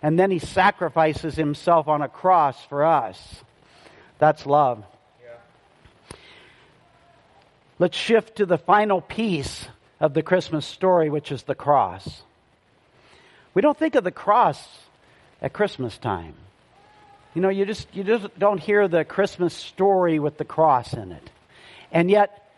and 0.01 0.17
then 0.17 0.31
he 0.31 0.39
sacrifices 0.39 1.35
himself 1.35 1.87
on 1.87 2.01
a 2.01 2.07
cross 2.07 2.63
for 2.65 2.85
us. 2.85 3.43
That's 4.17 4.45
love. 4.45 4.83
Yeah. 5.21 6.17
Let's 7.79 7.97
shift 7.97 8.37
to 8.37 8.45
the 8.45 8.57
final 8.57 9.01
piece 9.01 9.67
of 9.99 10.13
the 10.13 10.23
Christmas 10.23 10.65
story, 10.65 11.09
which 11.09 11.31
is 11.31 11.43
the 11.43 11.55
cross. 11.55 12.23
We 13.53 13.61
don't 13.61 13.77
think 13.77 13.95
of 13.95 14.03
the 14.03 14.11
cross 14.11 14.65
at 15.41 15.53
Christmas 15.53 15.97
time. 15.97 16.35
You 17.33 17.41
know, 17.41 17.49
you 17.49 17.65
just 17.65 17.87
you 17.93 18.03
just 18.03 18.37
don't 18.39 18.59
hear 18.59 18.87
the 18.87 19.05
Christmas 19.05 19.53
story 19.53 20.19
with 20.19 20.37
the 20.37 20.45
cross 20.45 20.93
in 20.93 21.11
it. 21.11 21.29
And 21.91 22.09
yet 22.09 22.49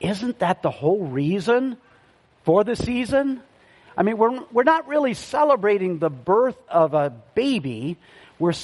isn't 0.00 0.38
that 0.38 0.62
the 0.62 0.70
whole 0.70 1.06
reason 1.06 1.76
for 2.44 2.64
the 2.64 2.74
season? 2.74 3.42
I 3.96 4.02
mean, 4.02 4.16
we're, 4.16 4.40
we're 4.52 4.62
not 4.62 4.88
really 4.88 5.14
celebrating 5.14 5.98
the 5.98 6.10
birth 6.10 6.58
of 6.68 6.94
a 6.94 7.10
baby. 7.34 7.96
We're, 8.38 8.54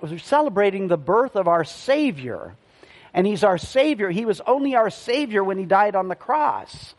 we're 0.00 0.18
celebrating 0.18 0.88
the 0.88 0.96
birth 0.96 1.36
of 1.36 1.48
our 1.48 1.64
Savior. 1.64 2.54
And 3.14 3.26
He's 3.26 3.44
our 3.44 3.58
Savior. 3.58 4.10
He 4.10 4.24
was 4.24 4.40
only 4.46 4.74
our 4.74 4.90
Savior 4.90 5.44
when 5.44 5.58
He 5.58 5.64
died 5.64 5.96
on 5.96 6.08
the 6.08 6.14
cross. 6.14 6.94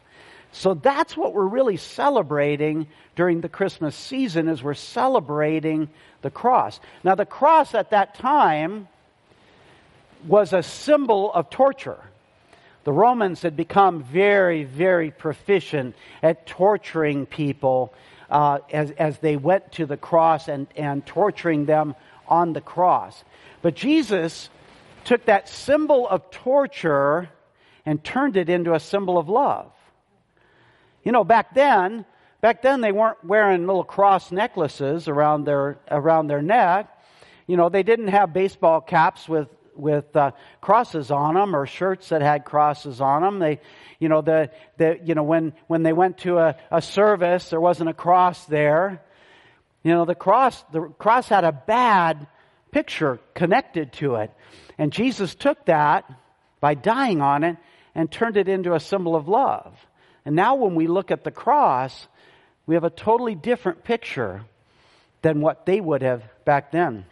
So 0.54 0.76
that's 0.76 1.17
what 1.17 1.34
we're 1.34 1.48
really 1.48 1.78
celebrating 1.78 2.88
during 3.15 3.41
the 3.41 3.50
Christmas 3.50 3.96
season 3.96 4.48
is 4.48 4.62
we're 4.62 4.76
celebrating 4.76 5.89
the 6.22 6.30
cross. 6.30 6.80
Now 7.04 7.15
the 7.15 7.26
cross 7.26 7.74
at 7.74 7.89
that 7.89 8.15
time 8.15 8.88
was 10.28 10.54
a 10.54 10.63
symbol 10.63 11.34
of 11.34 11.50
torture. 11.50 12.00
The 12.84 12.91
Romans 12.91 13.41
had 13.41 13.56
become 13.56 14.04
very, 14.04 14.63
very 14.63 15.12
proficient 15.12 15.96
at 16.22 16.46
torturing 16.46 17.26
people 17.26 17.93
uh, 18.30 18.60
as, 18.72 18.91
as 18.91 19.17
they 19.19 19.38
went 19.38 19.72
to 19.74 19.86
the 19.86 19.98
cross 19.98 20.48
and, 20.48 20.67
and 20.76 21.06
torturing 21.06 21.65
them 21.65 21.96
on 22.28 22.54
the 22.54 22.62
cross. 22.62 23.24
But 23.62 23.76
Jesus 23.76 24.50
took 25.06 25.26
that 25.26 25.48
symbol 25.48 26.08
of 26.08 26.30
torture 26.32 27.30
and 27.86 28.04
turned 28.04 28.38
it 28.38 28.50
into 28.50 28.74
a 28.74 28.80
symbol 28.80 29.17
of 29.17 29.30
love. 29.30 29.72
You 31.04 31.12
know, 31.12 31.24
back 31.24 31.54
then, 31.54 32.06
back 32.41 32.62
then 32.62 32.82
they 32.82 32.91
weren't 32.91 33.24
wearing 33.24 33.67
little 33.67 33.84
cross 33.84 34.32
necklaces 34.32 35.08
around 35.08 35.43
their 35.43 35.78
around 35.91 36.28
their 36.28 36.41
neck. 36.41 36.89
You 37.46 37.58
know, 37.58 37.69
they 37.69 37.84
didn't 37.84 38.08
have 38.08 38.34
baseball 38.34 38.80
caps 38.80 39.28
with 39.28 39.50
with 39.76 40.16
uh, 40.16 40.32
crosses 40.62 41.12
on 41.12 41.36
them 41.36 41.56
or 41.56 41.66
shirts 41.66 42.10
that 42.10 42.22
had 42.22 42.46
crosses 42.46 43.02
on 43.02 43.22
them. 43.22 43.40
They, 43.40 43.60
you 44.00 44.10
know, 44.10 44.22
the, 44.22 44.52
the 44.78 45.00
you 45.04 45.16
know 45.16 45.24
when 45.24 45.54
when 45.68 45.84
they 45.84 45.94
went 45.94 46.20
to 46.20 46.38
a, 46.38 46.56
a 46.72 46.82
service, 46.82 47.50
there 47.50 47.62
wasn't 47.62 47.90
a 47.90 47.94
cross 47.94 48.46
there. 48.46 49.02
You 49.84 49.94
know, 49.94 50.06
the 50.06 50.16
cross 50.16 50.64
the 50.72 50.82
cross 50.98 51.28
had 51.28 51.44
a 51.44 51.52
bad 51.52 52.28
picture 52.72 53.20
connected 53.34 53.94
to 53.94 54.16
it, 54.16 54.32
and 54.78 54.92
Jesus 54.92 55.36
took 55.36 55.66
that 55.66 56.10
by 56.60 56.74
dying 56.74 57.22
on 57.22 57.44
it 57.44 57.58
and 57.96 58.12
turned 58.12 58.38
it 58.38 58.48
into 58.48 58.74
a 58.74 58.80
symbol 58.80 59.16
of 59.16 59.28
love. 59.28 59.76
And 60.26 60.36
now 60.36 60.56
when 60.56 60.76
we 60.76 60.88
look 60.88 61.12
at 61.12 61.24
the 61.24 61.32
cross, 61.32 62.08
we 62.66 62.76
have 62.76 62.84
a 62.84 62.90
totally 62.90 63.36
different 63.36 63.84
picture 63.84 64.46
than 65.22 65.42
what 65.42 65.66
they 65.66 65.82
would 65.82 66.02
have 66.02 66.24
back 66.46 66.72
then. 66.72 67.06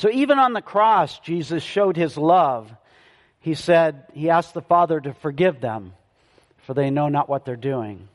So 0.00 0.10
even 0.10 0.38
on 0.38 0.52
the 0.52 0.62
cross, 0.62 1.18
Jesus 1.20 1.62
showed 1.62 1.96
his 1.96 2.16
love. 2.16 2.70
He 3.40 3.54
said, 3.54 4.04
He 4.12 4.30
asked 4.30 4.54
the 4.54 4.62
Father 4.62 5.00
to 5.00 5.14
forgive 5.14 5.60
them, 5.60 5.92
for 6.66 6.74
they 6.74 6.90
know 6.90 7.08
not 7.08 7.28
what 7.28 7.44
they're 7.44 7.56
doing. 7.56 8.08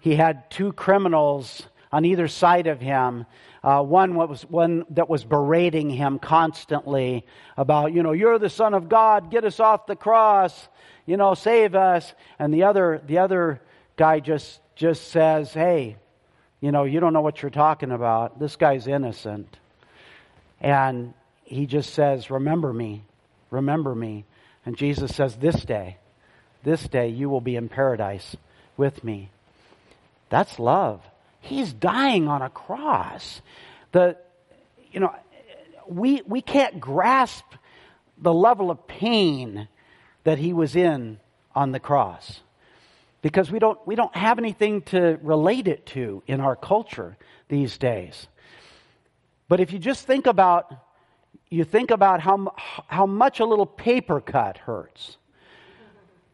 He 0.00 0.14
had 0.14 0.50
two 0.50 0.72
criminals 0.72 1.62
on 1.90 2.04
either 2.04 2.28
side 2.28 2.66
of 2.66 2.80
him. 2.80 3.26
Uh, 3.64 3.82
one 3.82 4.14
was 4.14 4.42
one 4.42 4.84
that 4.90 5.08
was 5.08 5.24
berating 5.24 5.90
him 5.90 6.18
constantly 6.18 7.26
about, 7.56 7.92
you 7.92 8.02
know, 8.02 8.12
you're 8.12 8.38
the 8.38 8.50
Son 8.50 8.74
of 8.74 8.88
God, 8.88 9.30
get 9.30 9.44
us 9.44 9.58
off 9.58 9.86
the 9.86 9.96
cross 9.96 10.68
you 11.06 11.16
know, 11.16 11.34
save 11.34 11.74
us. 11.74 12.12
And 12.38 12.52
the 12.52 12.64
other, 12.64 13.00
the 13.06 13.18
other 13.18 13.62
guy 13.96 14.20
just, 14.20 14.60
just 14.74 15.08
says, 15.08 15.52
hey, 15.54 15.96
you 16.60 16.72
know, 16.72 16.84
you 16.84 17.00
don't 17.00 17.12
know 17.12 17.20
what 17.20 17.40
you're 17.40 17.50
talking 17.50 17.92
about. 17.92 18.38
This 18.38 18.56
guy's 18.56 18.86
innocent. 18.86 19.56
And 20.60 21.14
he 21.44 21.66
just 21.66 21.94
says, 21.94 22.30
remember 22.30 22.72
me, 22.72 23.04
remember 23.50 23.94
me. 23.94 24.24
And 24.64 24.76
Jesus 24.76 25.14
says, 25.14 25.36
this 25.36 25.64
day, 25.64 25.98
this 26.64 26.88
day 26.88 27.08
you 27.08 27.28
will 27.28 27.40
be 27.40 27.56
in 27.56 27.68
paradise 27.68 28.36
with 28.76 29.04
me. 29.04 29.30
That's 30.28 30.58
love. 30.58 31.02
He's 31.40 31.72
dying 31.72 32.26
on 32.26 32.42
a 32.42 32.50
cross. 32.50 33.40
The, 33.92 34.16
you 34.90 35.00
know, 35.00 35.14
we, 35.86 36.22
we 36.26 36.40
can't 36.40 36.80
grasp 36.80 37.44
the 38.18 38.34
level 38.34 38.70
of 38.70 38.88
pain 38.88 39.68
that 40.24 40.38
he 40.38 40.52
was 40.52 40.74
in 40.74 41.20
on 41.54 41.70
the 41.70 41.78
cross. 41.78 42.40
Because 43.22 43.50
we 43.50 43.58
don't, 43.58 43.78
we 43.86 43.94
don't 43.94 44.14
have 44.16 44.38
anything 44.38 44.82
to 44.82 45.18
relate 45.22 45.68
it 45.68 45.86
to 45.86 46.22
in 46.26 46.40
our 46.40 46.56
culture 46.56 47.16
these 47.48 47.78
days. 47.78 48.26
But 49.48 49.60
if 49.60 49.72
you 49.72 49.78
just 49.78 50.06
think 50.06 50.26
about, 50.26 50.72
you 51.48 51.64
think 51.64 51.90
about 51.90 52.20
how, 52.20 52.52
how 52.88 53.06
much 53.06 53.40
a 53.40 53.44
little 53.44 53.66
paper 53.66 54.20
cut 54.20 54.58
hurts. 54.58 55.16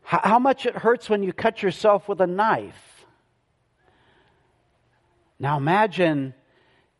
How, 0.03 0.20
how 0.22 0.38
much 0.38 0.66
it 0.66 0.75
hurts 0.75 1.11
when 1.11 1.22
you 1.22 1.33
cut 1.33 1.62
yourself 1.62 2.09
with 2.09 2.20
a 2.20 2.27
knife. 2.27 3.07
Now 5.38 5.57
imagine 5.57 6.35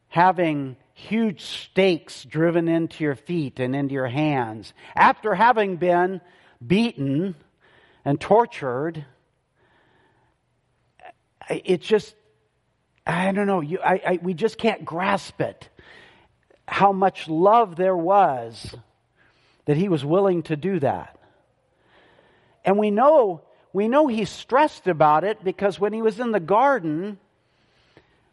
having 0.09 0.77
huge 0.95 1.41
stakes 1.41 2.25
driven 2.25 2.69
into 2.69 3.03
your 3.03 3.15
feet 3.15 3.59
and 3.59 3.75
into 3.75 3.95
your 3.95 4.09
hands 4.09 4.75
after 4.95 5.35
having 5.35 5.77
been 5.77 6.21
beaten 6.65 7.35
and 8.05 8.21
tortured. 8.21 9.05
It's 11.49 11.87
just, 11.87 12.15
I 13.07 13.33
don't 13.33 13.47
know, 13.47 13.61
you, 13.61 13.79
I, 13.81 14.01
I, 14.07 14.19
we 14.23 14.35
just 14.35 14.59
can't 14.59 14.85
grasp 14.85 15.41
it. 15.41 15.69
How 16.67 16.93
much 16.93 17.29
love 17.29 17.77
there 17.77 17.97
was 17.97 18.75
that 19.65 19.77
he 19.77 19.89
was 19.89 20.05
willing 20.05 20.43
to 20.45 20.57
do 20.57 20.79
that. 20.81 21.19
And 22.65 22.79
we 22.79 22.91
know, 22.91 23.43
we 23.73 23.89
know 23.89 24.07
he 24.07 24.25
stressed 24.25 24.87
about 24.87 25.25
it 25.25 25.43
because 25.45 25.79
when 25.79 25.93
he 25.93 26.03
was 26.03 26.21
in 26.21 26.33
the 26.33 26.41
garden, 26.41 27.19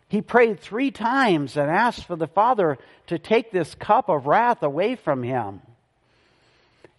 he 0.08 0.22
prayed 0.22 0.60
three 0.60 0.92
times 0.92 1.56
and 1.56 1.70
asked 1.70 2.06
for 2.06 2.16
the 2.16 2.28
Father 2.28 2.78
to 3.08 3.20
take 3.20 3.52
this 3.52 3.76
cup 3.76 4.10
of 4.10 4.26
wrath 4.26 4.64
away 4.64 4.96
from 4.96 5.24
him. 5.24 5.62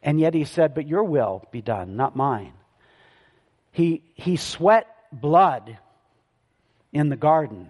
And 0.03 0.19
yet 0.19 0.33
he 0.33 0.45
said, 0.45 0.75
But 0.75 0.89
your 0.89 1.05
will 1.05 1.45
be 1.51 1.61
done, 1.61 1.97
not 1.97 2.17
mine. 2.17 2.53
He, 3.73 4.03
he 4.15 4.37
sweat 4.37 4.87
blood 5.13 5.79
in 6.93 7.09
the 7.09 7.17
garden, 7.17 7.69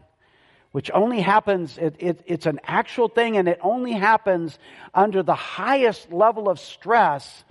which 0.73 0.91
only 0.93 1.21
happens, 1.21 1.79
it, 1.79 1.97
it, 1.99 2.21
it's 2.27 2.47
an 2.47 2.61
actual 2.65 3.09
thing, 3.09 3.37
and 3.37 3.49
it 3.49 3.59
only 3.61 3.93
happens 3.93 4.59
under 4.95 5.23
the 5.23 5.35
highest 5.35 6.13
level 6.13 6.49
of 6.49 6.61
stress 6.61 7.45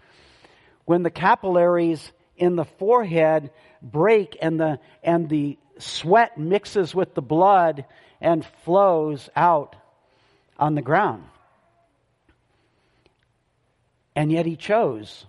when 0.86 1.04
the 1.04 1.12
capillaries 1.12 2.12
in 2.38 2.56
the 2.56 2.66
forehead 2.66 3.52
break 3.82 4.38
and 4.42 4.60
the, 4.60 4.80
and 5.04 5.30
the 5.30 5.58
sweat 5.78 6.38
mixes 6.38 6.96
with 6.96 7.14
the 7.14 7.22
blood 7.22 7.86
and 8.22 8.46
flows 8.64 9.30
out 9.36 9.76
on 10.58 10.76
the 10.76 10.82
ground. 10.82 11.24
And 14.16 14.32
yet 14.32 14.46
he 14.46 14.56
chose 14.56 15.26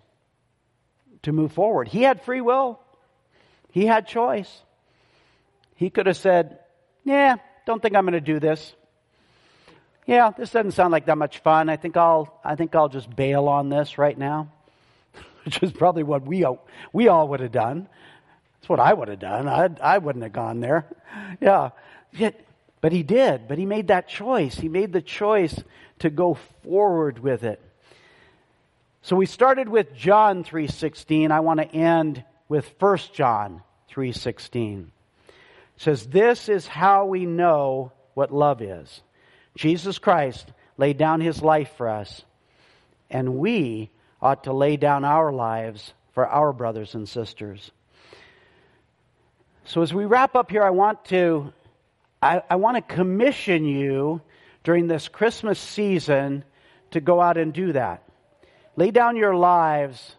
to 1.23 1.33
move 1.33 1.53
forward. 1.53 1.89
He 1.89 2.03
had 2.03 2.23
free 2.23 2.41
will, 2.41 2.81
he 3.71 3.87
had 3.87 4.07
choice. 4.07 4.63
He 5.77 5.89
could 5.89 6.07
have 6.07 6.17
said, 6.17 6.59
Yeah, 7.05 7.37
don't 7.71 7.81
think 7.81 7.95
I'm 7.95 8.05
going 8.05 8.15
to 8.15 8.21
do 8.21 8.41
this. 8.41 8.75
Yeah, 10.05 10.33
this 10.37 10.51
doesn't 10.51 10.73
sound 10.73 10.91
like 10.91 11.07
that 11.07 11.17
much 11.17 11.39
fun. 11.39 11.69
I 11.69 11.77
think 11.77 11.97
I'll, 11.97 12.37
I 12.45 12.57
think 12.57 12.75
I'll 12.75 12.89
just 12.89 13.15
bail 13.15 13.47
on 13.47 13.69
this 13.69 13.97
right 13.97 14.19
now, 14.19 14.51
which 15.45 15.63
is 15.63 15.71
probably 15.71 16.03
what 16.03 16.27
we, 16.27 16.45
we 16.93 17.07
all 17.07 17.29
would 17.29 17.39
have 17.39 17.53
done. 17.53 17.89
That's 18.57 18.69
what 18.69 18.81
I 18.81 18.93
would 18.93 19.07
have 19.07 19.21
done. 19.21 19.49
I, 19.49 19.71
I 19.81 19.99
wouldn't 19.99 20.25
have 20.25 20.33
gone 20.33 20.61
there. 20.61 20.87
Yeah. 21.41 21.71
Yet, 22.13 22.41
but 22.81 22.93
he 22.93 23.03
did. 23.03 23.49
But 23.49 23.59
he 23.59 23.67
made 23.67 23.89
that 23.89 24.09
choice. 24.09 24.55
He 24.57 24.69
made 24.69 24.93
the 24.93 25.03
choice 25.03 25.61
to 26.01 26.11
go 26.11 26.39
forward 26.63 27.19
with 27.19 27.43
it. 27.43 27.61
So 29.03 29.17
we 29.17 29.27
started 29.27 29.69
with 29.69 29.93
John 29.95 30.45
3:16. 30.45 31.33
I 31.33 31.41
want 31.41 31.59
to 31.59 31.67
end 31.67 32.25
with 32.49 32.73
1 32.79 32.99
John 33.13 33.63
3:16. 33.93 34.91
Says 35.81 36.07
this 36.07 36.51
is 36.51 36.67
how 36.67 37.07
we 37.07 37.25
know 37.25 37.93
what 38.13 38.31
love 38.31 38.61
is. 38.61 39.01
Jesus 39.57 39.99
Christ 39.99 40.47
laid 40.77 40.99
down 40.99 41.23
his 41.23 41.41
life 41.41 41.73
for 41.79 41.89
us, 41.89 42.23
and 43.09 43.37
we 43.37 43.89
ought 44.21 44.45
to 44.45 44.53
lay 44.53 44.77
down 44.77 45.07
our 45.07 45.33
lives 45.33 45.95
for 46.13 46.27
our 46.27 46.53
brothers 46.53 46.95
and 46.95 47.09
sisters. 47.09 47.71
So 49.65 49.81
as 49.81 49.95
we 49.95 50.05
wrap 50.05 50.37
up 50.37 50.51
here, 50.51 50.63
I 50.63 50.69
want 50.69 51.03
to 51.07 51.51
I, 52.21 52.43
I 52.51 52.57
want 52.57 52.77
to 52.77 52.95
commission 52.95 53.65
you 53.65 54.21
during 54.65 54.87
this 54.87 55.09
Christmas 55.09 55.59
season 55.59 56.45
to 56.91 57.01
go 57.01 57.23
out 57.23 57.39
and 57.39 57.55
do 57.55 57.73
that. 57.73 58.03
Lay 58.77 58.91
down 58.91 59.17
your 59.17 59.35
lives 59.35 60.15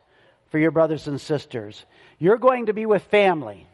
for 0.50 0.58
your 0.58 0.71
brothers 0.71 1.08
and 1.08 1.21
sisters. 1.21 1.86
You're 2.17 2.39
going 2.39 2.65
to 2.65 2.74
be 2.74 2.88
with 2.88 3.04
family. 3.04 3.67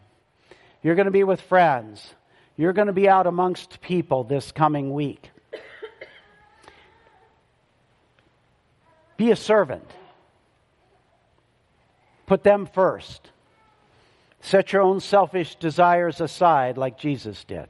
You're 0.87 0.95
going 0.95 1.07
to 1.07 1.11
be 1.11 1.25
with 1.25 1.41
friends. 1.41 2.13
You're 2.55 2.71
going 2.71 2.87
to 2.87 2.93
be 2.93 3.09
out 3.09 3.27
amongst 3.27 3.81
people 3.81 4.23
this 4.23 4.53
coming 4.53 4.93
week. 4.93 5.31
Be 9.17 9.31
a 9.31 9.35
servant. 9.35 9.83
Put 12.25 12.43
them 12.43 12.69
first. 12.73 13.31
Set 14.39 14.71
your 14.71 14.81
own 14.81 15.01
selfish 15.01 15.55
desires 15.55 16.21
aside 16.21 16.77
like 16.77 16.97
Jesus 16.97 17.43
did 17.43 17.67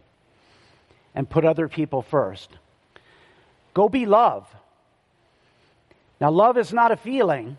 and 1.15 1.27
put 1.27 1.43
other 1.43 1.67
people 1.67 2.03
first. 2.03 2.51
Go 3.73 3.89
be 3.89 4.05
love. 4.05 4.47
Now, 6.21 6.29
love 6.29 6.55
is 6.55 6.71
not 6.71 6.91
a 6.91 6.95
feeling, 6.95 7.57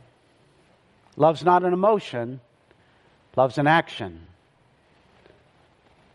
love's 1.17 1.43
not 1.43 1.65
an 1.65 1.73
emotion, 1.73 2.39
love's 3.35 3.59
an 3.59 3.67
action. 3.67 4.29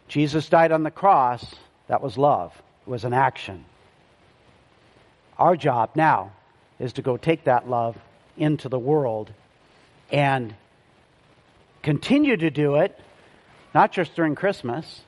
Jesus 0.08 0.50
died 0.50 0.72
on 0.72 0.84
the 0.84 0.92
cross, 0.92 1.56
that 1.88 2.02
was 2.02 2.18
love, 2.18 2.54
it 2.86 2.90
was 2.90 3.04
an 3.04 3.14
action. 3.14 3.66
Our 5.38 5.56
job 5.56 5.92
now 5.96 6.32
is 6.80 6.94
to 6.94 7.02
go 7.02 7.18
take 7.18 7.46
that 7.46 7.70
love 7.70 7.98
into 8.38 8.70
the 8.70 8.80
world 8.80 9.32
and 10.12 10.54
continue 11.82 12.38
to 12.38 12.50
do 12.50 12.76
it, 12.76 12.98
not 13.74 13.92
just 13.92 14.16
during 14.16 14.36
Christmas. 14.36 15.02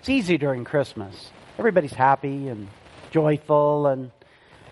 It's 0.00 0.08
easy 0.08 0.38
during 0.38 0.64
Christmas. 0.64 1.30
Everybody's 1.58 1.92
happy 1.92 2.48
and 2.48 2.68
joyful, 3.10 3.86
and 3.88 4.10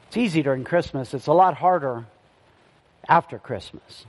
it's 0.07 0.17
easy 0.17 0.43
during 0.43 0.65
Christmas. 0.65 1.15
It's 1.15 1.27
a 1.27 1.33
lot 1.33 1.55
harder 1.55 2.07
after 3.09 3.39
Christmas 3.39 4.07